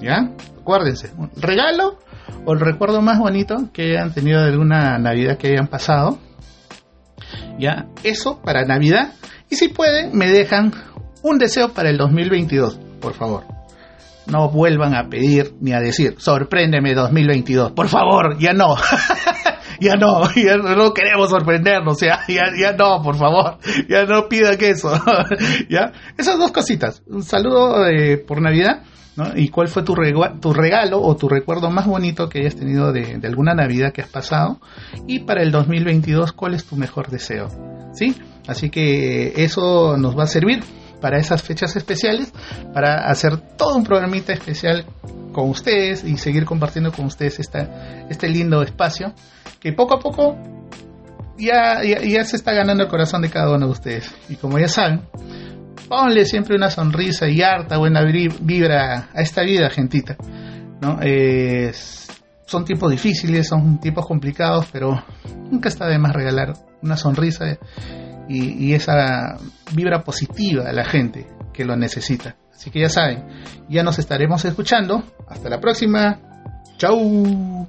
¿ya? 0.02 0.32
Acuérdense, 0.60 1.10
regalo 1.34 1.98
o 2.44 2.52
el 2.52 2.60
recuerdo 2.60 3.00
más 3.00 3.18
bonito 3.18 3.70
que 3.72 3.92
hayan 3.92 4.12
tenido 4.12 4.42
de 4.42 4.50
alguna 4.50 4.98
Navidad 4.98 5.38
que 5.38 5.46
hayan 5.46 5.68
pasado, 5.68 6.18
¿ya? 7.58 7.86
Eso 8.02 8.42
para 8.42 8.66
Navidad. 8.66 9.14
Y 9.48 9.56
si 9.56 9.68
pueden, 9.68 10.14
me 10.14 10.30
dejan 10.30 10.74
un 11.22 11.38
deseo 11.38 11.72
para 11.72 11.88
el 11.88 11.96
2022, 11.96 12.78
por 13.00 13.14
favor. 13.14 13.55
No 14.28 14.50
vuelvan 14.50 14.94
a 14.94 15.08
pedir 15.08 15.54
ni 15.60 15.72
a 15.72 15.80
decir, 15.80 16.16
sorpréndeme 16.18 16.94
2022, 16.94 17.72
por 17.72 17.88
favor, 17.88 18.38
ya 18.38 18.52
no. 18.52 18.76
ya 19.80 19.96
no, 19.96 20.22
ya 20.34 20.56
no 20.56 20.92
queremos 20.92 21.30
sorprendernos, 21.30 22.00
ya, 22.00 22.20
ya, 22.28 22.72
no, 22.72 23.02
por 23.02 23.16
favor, 23.16 23.58
ya 23.88 24.04
no 24.04 24.28
pida 24.28 24.56
que 24.56 24.70
eso, 24.70 24.92
ya. 25.68 25.92
Esas 26.16 26.38
dos 26.38 26.52
cositas, 26.52 27.02
un 27.06 27.22
saludo 27.22 27.86
eh, 27.86 28.18
por 28.18 28.40
Navidad, 28.40 28.82
¿no? 29.16 29.26
Y 29.34 29.48
cuál 29.48 29.68
fue 29.68 29.82
tu, 29.82 29.94
tu 30.40 30.52
regalo 30.52 31.00
o 31.00 31.16
tu 31.16 31.28
recuerdo 31.28 31.70
más 31.70 31.86
bonito 31.86 32.28
que 32.28 32.40
hayas 32.40 32.56
tenido 32.56 32.92
de, 32.92 33.18
de 33.18 33.28
alguna 33.28 33.54
Navidad 33.54 33.92
que 33.92 34.02
has 34.02 34.08
pasado, 34.08 34.60
y 35.06 35.20
para 35.20 35.42
el 35.42 35.50
2022, 35.50 36.32
cuál 36.32 36.54
es 36.54 36.66
tu 36.66 36.76
mejor 36.76 37.08
deseo, 37.08 37.48
¿sí? 37.92 38.14
Así 38.46 38.70
que 38.70 39.32
eso 39.42 39.96
nos 39.96 40.16
va 40.16 40.24
a 40.24 40.28
servir 40.28 40.62
para 41.06 41.20
esas 41.20 41.40
fechas 41.40 41.76
especiales, 41.76 42.32
para 42.74 43.08
hacer 43.08 43.36
todo 43.56 43.76
un 43.76 43.84
programita 43.84 44.32
especial 44.32 44.84
con 45.32 45.48
ustedes 45.50 46.02
y 46.02 46.16
seguir 46.16 46.44
compartiendo 46.44 46.90
con 46.90 47.06
ustedes 47.06 47.38
esta, 47.38 48.06
este 48.10 48.28
lindo 48.28 48.60
espacio 48.60 49.12
que 49.60 49.72
poco 49.72 49.98
a 49.98 50.00
poco 50.00 50.36
ya, 51.38 51.80
ya, 51.84 52.24
se 52.24 52.34
está 52.34 52.52
ganando 52.54 52.82
el 52.82 52.88
corazón 52.88 53.22
de 53.22 53.30
cada 53.30 53.54
uno 53.54 53.66
de 53.66 53.72
ustedes. 53.72 54.12
Y 54.28 54.34
como 54.34 54.58
ya 54.58 54.66
saben, 54.66 55.02
ponle 55.88 56.24
siempre 56.24 56.56
una 56.56 56.70
sonrisa 56.70 57.28
y 57.28 57.40
harta 57.40 57.78
buena 57.78 58.02
vibra 58.02 59.08
a 59.14 59.22
esta 59.22 59.42
vida, 59.42 59.70
gentita. 59.70 60.16
¿no? 60.80 60.98
son 62.46 62.64
tiempos 62.64 62.90
difíciles, 62.90 63.46
son 63.46 63.78
tiempos 63.78 64.04
complicados, 64.06 64.66
pero 64.72 65.04
nunca 65.52 65.68
está 65.68 65.86
de 65.86 66.00
más 66.00 66.12
regalar 66.12 66.54
una 66.82 66.96
sonrisa 66.96 67.44
y, 68.28 68.74
esa 68.74 69.38
vibra 69.72 70.02
positiva 70.02 70.68
a 70.68 70.72
la 70.72 70.84
gente 70.84 71.26
que 71.52 71.64
lo 71.64 71.76
necesita. 71.76 72.36
Así 72.52 72.70
que 72.70 72.80
ya 72.80 72.88
saben, 72.88 73.24
ya 73.68 73.82
nos 73.82 73.98
estaremos 73.98 74.44
escuchando. 74.44 75.02
Hasta 75.28 75.48
la 75.48 75.60
próxima. 75.60 76.18
Chau. 76.78 77.66